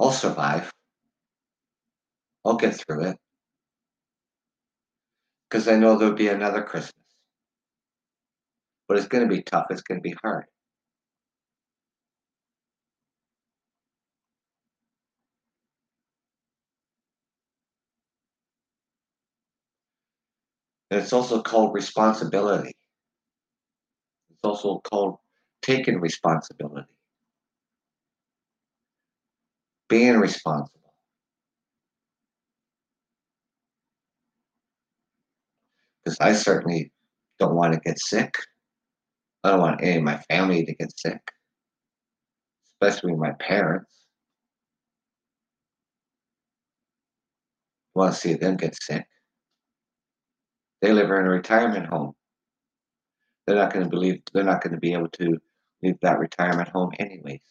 I'll 0.01 0.11
survive. 0.11 0.71
I'll 2.47 2.57
get 2.57 2.77
through 2.77 3.09
it. 3.09 3.19
Because 5.51 5.69
I 5.69 5.77
know 5.77 5.99
there'll 5.99 6.15
be 6.15 6.29
another 6.29 6.63
Christmas. 6.63 6.95
But 8.89 8.97
it's 8.97 9.09
going 9.09 9.29
to 9.29 9.37
be 9.37 9.43
tough. 9.43 9.67
It's 9.69 9.83
going 9.83 9.99
to 9.99 10.03
be 10.03 10.17
hard. 10.23 10.47
And 20.91 21.01
it's 21.01 21.13
also 21.13 21.41
called 21.41 21.73
responsibility. 21.73 22.73
It's 24.31 24.41
also 24.43 24.81
called 24.81 25.19
taking 25.63 26.01
responsibility. 26.01 26.89
Being 29.89 30.19
responsible. 30.19 30.95
Because 36.05 36.19
I 36.21 36.33
certainly 36.33 36.93
don't 37.39 37.55
want 37.55 37.75
to 37.75 37.81
get 37.81 37.99
sick. 38.01 38.35
I 39.45 39.51
don't 39.51 39.61
want 39.61 39.83
any 39.83 39.99
of 39.99 40.03
my 40.03 40.19
family 40.31 40.65
to 40.65 40.75
get 40.75 40.93
sick, 40.99 41.21
especially 42.75 43.15
my 43.15 43.33
parents. 43.33 43.91
I 47.97 47.99
want 47.99 48.15
to 48.15 48.21
see 48.21 48.35
them 48.35 48.57
get 48.57 48.75
sick. 48.81 49.07
They 50.81 50.93
live 50.93 51.11
in 51.11 51.27
a 51.27 51.31
retirement 51.31 51.87
home. 51.87 52.15
They're 53.47 53.57
not 53.57 53.73
going 53.73 53.85
to 53.85 53.91
believe 53.91 54.23
they're 54.33 54.45
not 54.45 54.63
going 54.63 54.75
to 54.75 54.81
be 54.81 54.93
able 54.93 55.09
to 55.11 55.39
leave 55.83 55.99
that 56.01 56.19
retirement 56.19 56.69
home 56.69 56.93
anyways. 56.99 57.43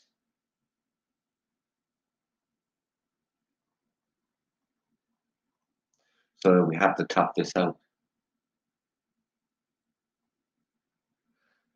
So 6.38 6.64
we 6.64 6.78
have 6.78 6.96
to 6.96 7.04
tough 7.04 7.32
this 7.36 7.52
out. 7.56 7.78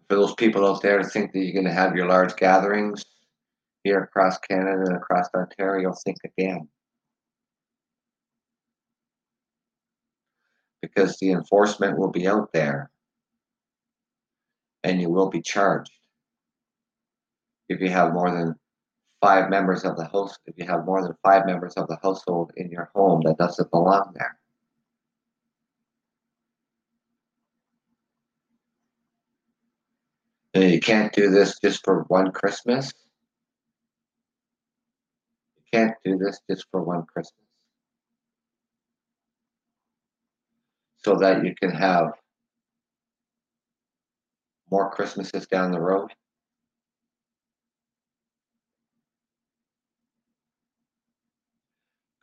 For 0.10 0.16
those 0.16 0.34
people 0.36 0.66
out 0.66 0.82
there 0.82 1.00
to 1.00 1.04
think 1.04 1.34
that 1.34 1.40
you're 1.40 1.54
going 1.54 1.66
to 1.66 1.74
have 1.74 1.96
your 1.96 2.08
large 2.08 2.36
gatherings 2.36 3.04
here 3.84 4.04
across 4.04 4.38
Canada 4.40 4.84
and 4.86 4.96
across 4.96 5.28
Ontario, 5.36 5.94
think 6.06 6.18
again. 6.24 6.68
Because 10.94 11.18
the 11.20 11.32
enforcement 11.32 11.98
will 11.98 12.12
be 12.12 12.28
out 12.28 12.52
there. 12.54 12.92
And 14.84 15.02
you 15.02 15.10
will 15.10 15.30
be 15.30 15.42
charged. 15.42 15.92
If 17.70 17.80
you 17.80 17.90
have 17.90 18.14
more 18.14 18.30
than 18.30 18.56
five 19.24 19.50
members 19.50 19.86
of 19.86 19.96
the 19.96 20.04
host 20.04 20.38
if 20.48 20.54
you 20.58 20.66
have 20.66 20.86
more 20.86 21.02
than 21.02 21.16
five 21.24 21.46
members 21.46 21.76
of 21.76 21.88
the 21.88 21.98
household 22.04 22.52
in 22.58 22.70
your 22.70 22.92
home 22.94 23.22
that 23.24 23.38
doesn't 23.38 23.72
belong 23.72 24.12
there. 24.16 24.38
And 30.54 30.70
you 30.70 30.82
can't 30.82 31.14
do 31.14 31.30
this 31.30 31.58
just 31.64 31.86
for 31.86 32.04
one 32.10 32.32
christmas. 32.32 32.92
You 35.56 35.64
can't 35.72 35.96
do 36.04 36.18
this 36.18 36.42
just 36.50 36.66
for 36.70 36.84
one 36.84 37.06
christmas 37.06 37.43
so 41.04 41.16
that 41.16 41.44
you 41.44 41.54
can 41.56 41.72
have 41.72 42.14
more 44.72 44.90
christmases 44.92 45.48
down 45.48 45.72
the 45.72 45.80
road 45.80 46.12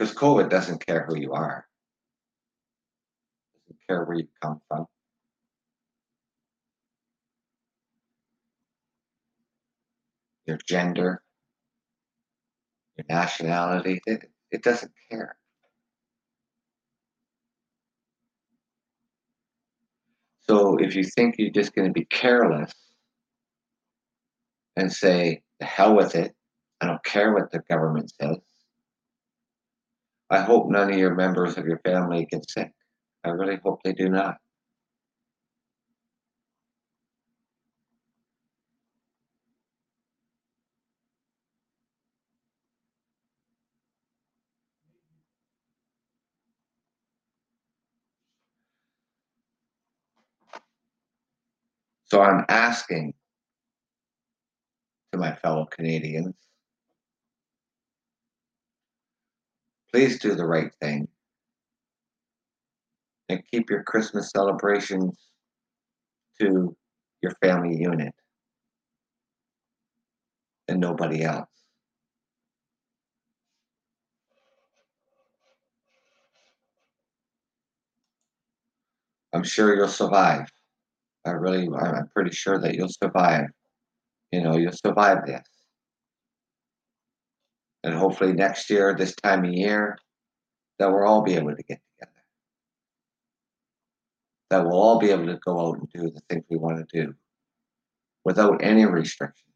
Because 0.00 0.14
COVID 0.14 0.48
doesn't 0.48 0.86
care 0.86 1.04
who 1.06 1.18
you 1.18 1.34
are. 1.34 1.66
Doesn't 3.68 3.80
care 3.86 4.02
where 4.02 4.16
you 4.16 4.28
come 4.40 4.62
from. 4.66 4.86
Your 10.46 10.56
gender, 10.66 11.22
your 12.96 13.04
nationality, 13.10 14.00
it, 14.06 14.24
it 14.50 14.62
doesn't 14.62 14.90
care. 15.10 15.36
So 20.50 20.76
if 20.78 20.96
you 20.96 21.04
think 21.04 21.36
you're 21.38 21.52
just 21.52 21.76
going 21.76 21.86
to 21.86 21.92
be 21.92 22.06
careless 22.06 22.72
and 24.74 24.92
say, 24.92 25.42
the 25.60 25.64
hell 25.64 25.94
with 25.94 26.16
it, 26.16 26.34
I 26.80 26.86
don't 26.86 27.04
care 27.04 27.32
what 27.32 27.52
the 27.52 27.60
government 27.70 28.10
says, 28.20 28.38
I 30.28 30.40
hope 30.40 30.68
none 30.68 30.90
of 30.90 30.98
your 30.98 31.14
members 31.14 31.56
of 31.56 31.66
your 31.66 31.78
family 31.84 32.26
get 32.28 32.50
sick. 32.50 32.72
I 33.22 33.28
really 33.28 33.60
hope 33.62 33.78
they 33.84 33.92
do 33.92 34.08
not. 34.08 34.38
So 52.10 52.20
I'm 52.20 52.44
asking 52.48 53.14
to 55.12 55.18
my 55.18 55.34
fellow 55.36 55.66
Canadians 55.70 56.34
please 59.92 60.18
do 60.18 60.34
the 60.34 60.46
right 60.46 60.72
thing 60.80 61.08
and 63.28 63.42
keep 63.50 63.70
your 63.70 63.82
Christmas 63.82 64.30
celebrations 64.30 65.16
to 66.40 66.76
your 67.22 67.32
family 67.42 67.76
unit 67.76 68.14
and 70.68 70.80
nobody 70.80 71.22
else. 71.22 71.48
I'm 79.32 79.44
sure 79.44 79.76
you'll 79.76 79.88
survive. 79.88 80.46
I 81.24 81.30
really, 81.30 81.68
I'm 81.68 82.08
pretty 82.14 82.30
sure 82.30 82.58
that 82.60 82.74
you'll 82.74 82.88
survive. 82.88 83.48
You 84.32 84.42
know, 84.42 84.56
you'll 84.56 84.72
survive 84.72 85.26
this. 85.26 85.42
And 87.82 87.94
hopefully 87.94 88.32
next 88.32 88.70
year, 88.70 88.94
this 88.94 89.14
time 89.16 89.44
of 89.44 89.52
year, 89.52 89.98
that 90.78 90.90
we'll 90.90 91.06
all 91.06 91.22
be 91.22 91.34
able 91.34 91.54
to 91.54 91.62
get 91.62 91.80
together. 91.94 92.12
That 94.50 94.64
we'll 94.64 94.80
all 94.80 94.98
be 94.98 95.10
able 95.10 95.26
to 95.26 95.38
go 95.44 95.68
out 95.68 95.78
and 95.78 95.88
do 95.92 96.10
the 96.10 96.20
things 96.28 96.44
we 96.48 96.56
want 96.56 96.78
to 96.78 97.04
do 97.04 97.14
without 98.24 98.62
any 98.62 98.84
restrictions. 98.84 99.46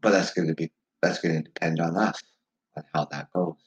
But 0.00 0.10
that's 0.10 0.32
going 0.32 0.48
to 0.48 0.54
be 0.54 0.70
that's 1.02 1.20
going 1.20 1.36
to 1.36 1.42
depend 1.42 1.80
on 1.80 1.96
us 1.96 2.20
on 2.76 2.84
how 2.94 3.06
that 3.06 3.28
goes. 3.34 3.63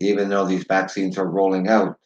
Even 0.00 0.30
though 0.30 0.46
these 0.46 0.64
vaccines 0.66 1.18
are 1.18 1.28
rolling 1.28 1.68
out, 1.68 1.96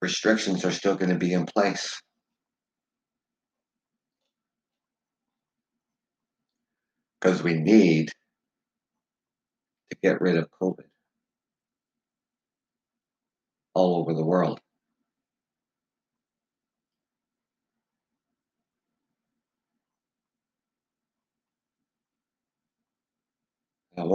restrictions 0.00 0.64
are 0.64 0.72
still 0.72 0.96
going 0.96 1.10
to 1.10 1.18
be 1.18 1.32
in 1.32 1.46
place. 1.46 2.00
Because 7.20 7.42
we 7.42 7.54
need 7.54 8.08
to 9.90 9.96
get 10.02 10.20
rid 10.20 10.36
of 10.36 10.48
COVID 10.60 10.86
all 13.74 14.00
over 14.00 14.12
the 14.12 14.24
world. 14.24 14.60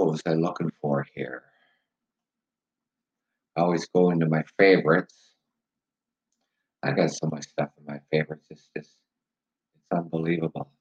Was 0.08 0.22
I 0.26 0.36
looking 0.36 0.72
for 0.82 1.06
here? 1.16 1.44
I 3.58 3.62
always 3.62 3.86
go 3.90 4.10
into 4.12 4.26
my 4.26 4.42
favorites. 4.58 5.34
I 6.82 6.92
got 6.92 7.12
so 7.12 7.28
much 7.30 7.44
stuff 7.44 7.72
in 7.78 7.86
my 7.86 8.00
favorites. 8.10 8.48
It's 8.50 8.70
just, 8.74 8.96
it's 9.76 9.86
unbelievable. 9.92 10.72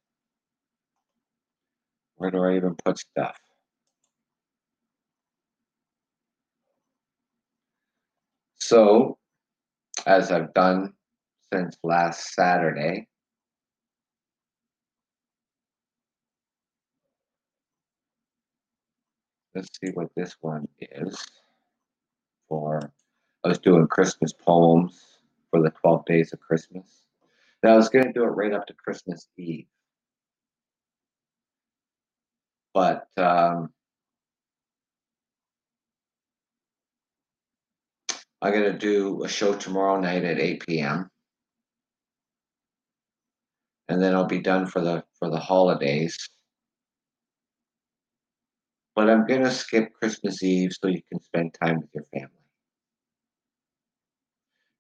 Where 2.15 2.31
do 2.31 2.45
I 2.45 2.55
even 2.55 2.77
put 2.85 2.99
stuff? 2.99 3.37
So, 8.55 9.19
as 10.07 10.31
I've 10.31 10.55
done 10.55 10.93
since 11.53 11.77
last 11.83 12.33
Saturday, 12.33 13.09
let's 19.57 19.71
see 19.83 19.91
what 19.95 20.09
this 20.15 20.37
one 20.43 20.69
is 20.81 21.19
for 22.49 22.93
I 23.43 23.49
was 23.49 23.59
doing 23.59 23.87
Christmas 23.87 24.33
poems 24.33 25.01
for 25.51 25.63
the 25.63 25.71
12 25.71 26.05
days 26.05 26.33
of 26.33 26.41
Christmas. 26.41 26.85
And 27.63 27.73
I 27.73 27.77
was 27.77 27.89
going 27.89 28.05
to 28.05 28.13
do 28.13 28.25
it 28.25 28.29
right 28.29 28.53
up 28.53 28.67
to 28.67 28.75
Christmas 28.75 29.29
Eve. 29.39 29.67
But 32.75 33.09
um, 33.17 33.71
I'm 38.43 38.53
going 38.53 38.73
to 38.73 38.79
do 38.79 39.25
a 39.25 39.29
show 39.29 39.55
tomorrow 39.55 39.99
night 39.99 40.25
at 40.25 40.39
8 40.39 40.67
p.m. 40.67 41.11
And 43.89 44.03
then 44.03 44.15
I'll 44.15 44.27
be 44.27 44.41
done 44.41 44.67
for 44.67 44.81
the 44.81 45.05
for 45.19 45.31
the 45.31 45.39
holidays 45.39 46.29
but 48.97 49.11
I'm 49.11 49.27
going 49.27 49.43
to 49.45 49.51
skip 49.51 49.93
Christmas 49.93 50.43
Eve 50.43 50.73
so 50.73 50.89
you 50.89 51.03
can 51.13 51.23
spend 51.23 51.55
time 51.63 51.77
with 51.77 51.91
your 51.95 52.05
family. 52.15 52.31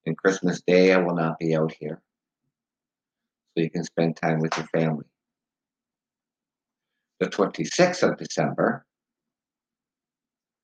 And 0.07 0.17
Christmas 0.17 0.63
Day, 0.67 0.95
I 0.95 0.97
will 0.97 1.15
not 1.15 1.39
be 1.39 1.55
out 1.55 1.75
here 1.79 2.01
so 3.57 3.63
you 3.63 3.71
can 3.71 3.85
spend 3.85 4.17
time 4.17 4.41
with 4.41 4.57
your 4.57 4.67
family. 4.69 5.05
The 7.21 7.27
26th 7.27 8.03
of 8.03 8.17
December, 8.17 8.87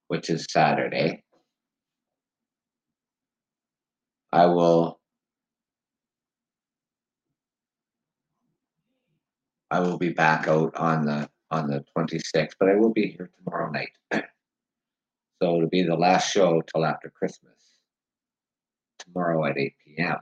which 0.09 0.31
is 0.31 0.47
Saturday, 0.51 1.23
I 4.33 4.47
will 4.47 4.99
I 9.71 9.81
will 9.81 9.99
be 9.99 10.11
back 10.11 10.49
out 10.49 10.75
on 10.77 11.07
the 11.07 11.29
on 11.53 11.69
the 11.69 11.85
26th, 11.97 12.55
but 12.59 12.71
I 12.71 12.75
will 12.75 12.93
be 12.93 13.09
here 13.09 13.31
tomorrow 13.37 13.71
night. 13.71 13.93
so 14.13 15.57
it'll 15.57 15.69
be 15.69 15.83
the 15.83 15.95
last 15.95 16.33
show 16.33 16.63
till 16.63 16.85
after 16.85 17.11
Christmas, 17.11 17.59
tomorrow 18.99 19.45
at 19.45 19.59
8 19.59 19.75
p.m. 19.85 20.17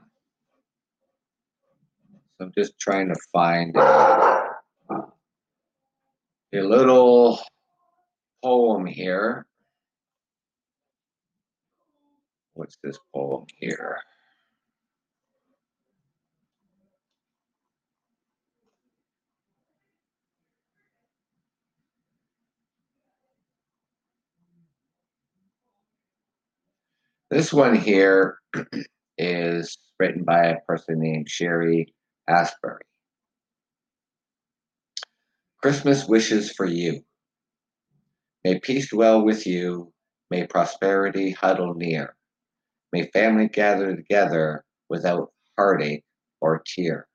So 2.37 2.45
I'm 2.45 2.51
just 2.55 2.77
trying 2.79 3.07
to 3.07 3.15
find 3.31 3.75
a, 3.77 4.49
a 6.53 6.61
little 6.61 7.39
poem 8.43 8.85
here. 8.85 9.45
What's 12.53 12.77
this 12.83 12.99
poem 13.15 13.45
here? 13.57 13.99
This 27.31 27.53
one 27.53 27.75
here 27.75 28.39
is 29.17 29.77
written 29.97 30.25
by 30.25 30.47
a 30.47 30.59
person 30.67 30.99
named 30.99 31.29
Sherry 31.29 31.93
Asbury. 32.27 32.83
Christmas 35.61 36.05
wishes 36.09 36.51
for 36.51 36.65
you. 36.65 37.05
May 38.43 38.59
peace 38.59 38.89
dwell 38.89 39.23
with 39.23 39.47
you. 39.47 39.93
May 40.29 40.45
prosperity 40.45 41.31
huddle 41.31 41.73
near. 41.73 42.17
May 42.91 43.09
family 43.11 43.47
gather 43.47 43.95
together 43.95 44.65
without 44.89 45.31
heartache 45.57 46.03
or 46.41 46.61
tear. 46.65 47.07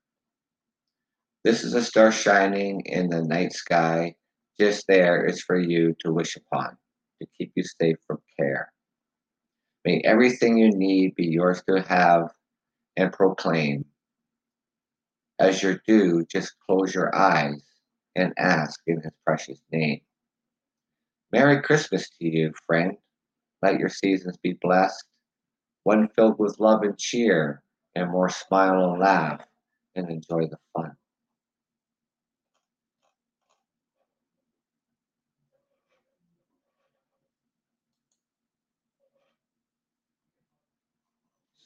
This 1.45 1.63
is 1.63 1.75
a 1.75 1.85
star 1.85 2.11
shining 2.11 2.81
in 2.87 3.11
the 3.11 3.23
night 3.23 3.53
sky. 3.53 4.15
Just 4.59 4.87
there 4.87 5.27
is 5.27 5.43
for 5.43 5.61
you 5.61 5.95
to 6.01 6.11
wish 6.11 6.37
upon, 6.37 6.79
to 7.21 7.29
keep 7.37 7.53
you 7.55 7.65
safe 7.65 7.99
from 8.07 8.23
care. 8.41 8.73
May 9.87 10.01
everything 10.05 10.59
you 10.59 10.73
need 10.73 11.15
be 11.15 11.27
yours 11.27 11.63
to 11.69 11.81
have 11.81 12.33
and 12.97 13.13
proclaim. 13.13 13.85
As 15.39 15.63
your 15.63 15.81
due, 15.87 16.25
just 16.25 16.59
close 16.59 16.93
your 16.93 17.15
eyes 17.15 17.63
and 18.17 18.35
ask 18.37 18.81
in 18.89 19.01
his 19.01 19.13
precious 19.25 19.61
name. 19.71 20.01
Merry 21.31 21.63
Christmas 21.63 22.11
to 22.19 22.27
you, 22.27 22.53
friend. 22.67 22.97
Let 23.63 23.79
your 23.79 23.89
seasons 23.89 24.37
be 24.39 24.59
blessed, 24.61 25.05
one 25.85 26.09
filled 26.17 26.41
with 26.41 26.59
love 26.59 26.83
and 26.83 26.99
cheer, 26.99 27.63
and 27.95 28.11
more 28.11 28.29
smile 28.29 28.91
and 28.91 29.01
laugh 29.01 29.47
and 29.95 30.11
enjoy 30.11 30.49
the 30.49 30.59
fun. 30.75 30.97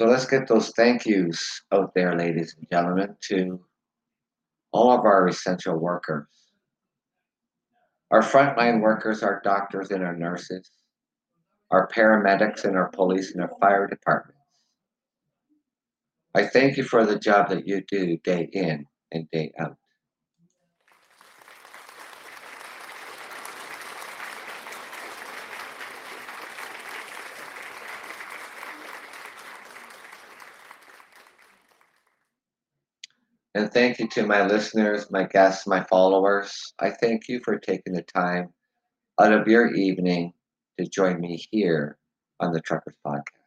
So 0.00 0.06
let's 0.06 0.24
get 0.24 0.48
those 0.48 0.70
thank 0.70 1.04
yous 1.04 1.60
out 1.72 1.92
there, 1.94 2.16
ladies 2.16 2.56
and 2.56 2.66
gentlemen, 2.70 3.14
to 3.28 3.60
all 4.72 4.92
of 4.92 5.00
our 5.00 5.28
essential 5.28 5.76
workers. 5.76 6.26
Our 8.10 8.22
frontline 8.22 8.80
workers, 8.80 9.22
our 9.22 9.42
doctors 9.44 9.90
and 9.90 10.02
our 10.02 10.16
nurses, 10.16 10.70
our 11.70 11.86
paramedics 11.88 12.64
and 12.64 12.78
our 12.78 12.88
police 12.88 13.32
and 13.34 13.42
our 13.42 13.52
fire 13.60 13.86
departments. 13.86 14.40
I 16.34 16.46
thank 16.46 16.78
you 16.78 16.84
for 16.84 17.04
the 17.04 17.18
job 17.18 17.50
that 17.50 17.68
you 17.68 17.82
do 17.86 18.16
day 18.24 18.48
in 18.54 18.86
and 19.12 19.30
day 19.30 19.52
out. 19.60 19.76
And 33.54 33.72
thank 33.72 33.98
you 33.98 34.06
to 34.08 34.26
my 34.26 34.46
listeners, 34.46 35.10
my 35.10 35.24
guests, 35.24 35.66
my 35.66 35.82
followers. 35.84 36.72
I 36.78 36.90
thank 36.90 37.28
you 37.28 37.40
for 37.44 37.58
taking 37.58 37.94
the 37.94 38.02
time 38.02 38.50
out 39.20 39.32
of 39.32 39.48
your 39.48 39.74
evening 39.74 40.32
to 40.78 40.86
join 40.86 41.20
me 41.20 41.44
here 41.50 41.98
on 42.38 42.52
the 42.52 42.60
Truckers 42.60 42.94
Podcast. 43.04 43.39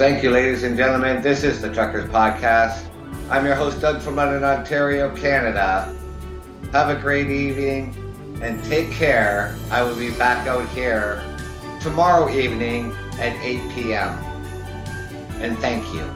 Thank 0.00 0.22
you, 0.22 0.30
ladies 0.30 0.62
and 0.62 0.78
gentlemen. 0.78 1.20
This 1.20 1.44
is 1.44 1.60
the 1.60 1.70
Truckers 1.70 2.08
Podcast. 2.08 2.86
I'm 3.28 3.44
your 3.44 3.54
host, 3.54 3.82
Doug 3.82 4.00
from 4.00 4.16
London, 4.16 4.42
Ontario, 4.42 5.14
Canada. 5.14 5.94
Have 6.72 6.88
a 6.88 6.98
great 6.98 7.28
evening 7.28 7.94
and 8.40 8.64
take 8.64 8.90
care. 8.92 9.54
I 9.70 9.82
will 9.82 9.94
be 9.94 10.10
back 10.12 10.46
out 10.46 10.66
here 10.70 11.22
tomorrow 11.82 12.30
evening 12.30 12.96
at 13.18 13.36
8 13.44 13.74
p.m. 13.74 14.18
And 15.38 15.58
thank 15.58 15.84
you. 15.92 16.10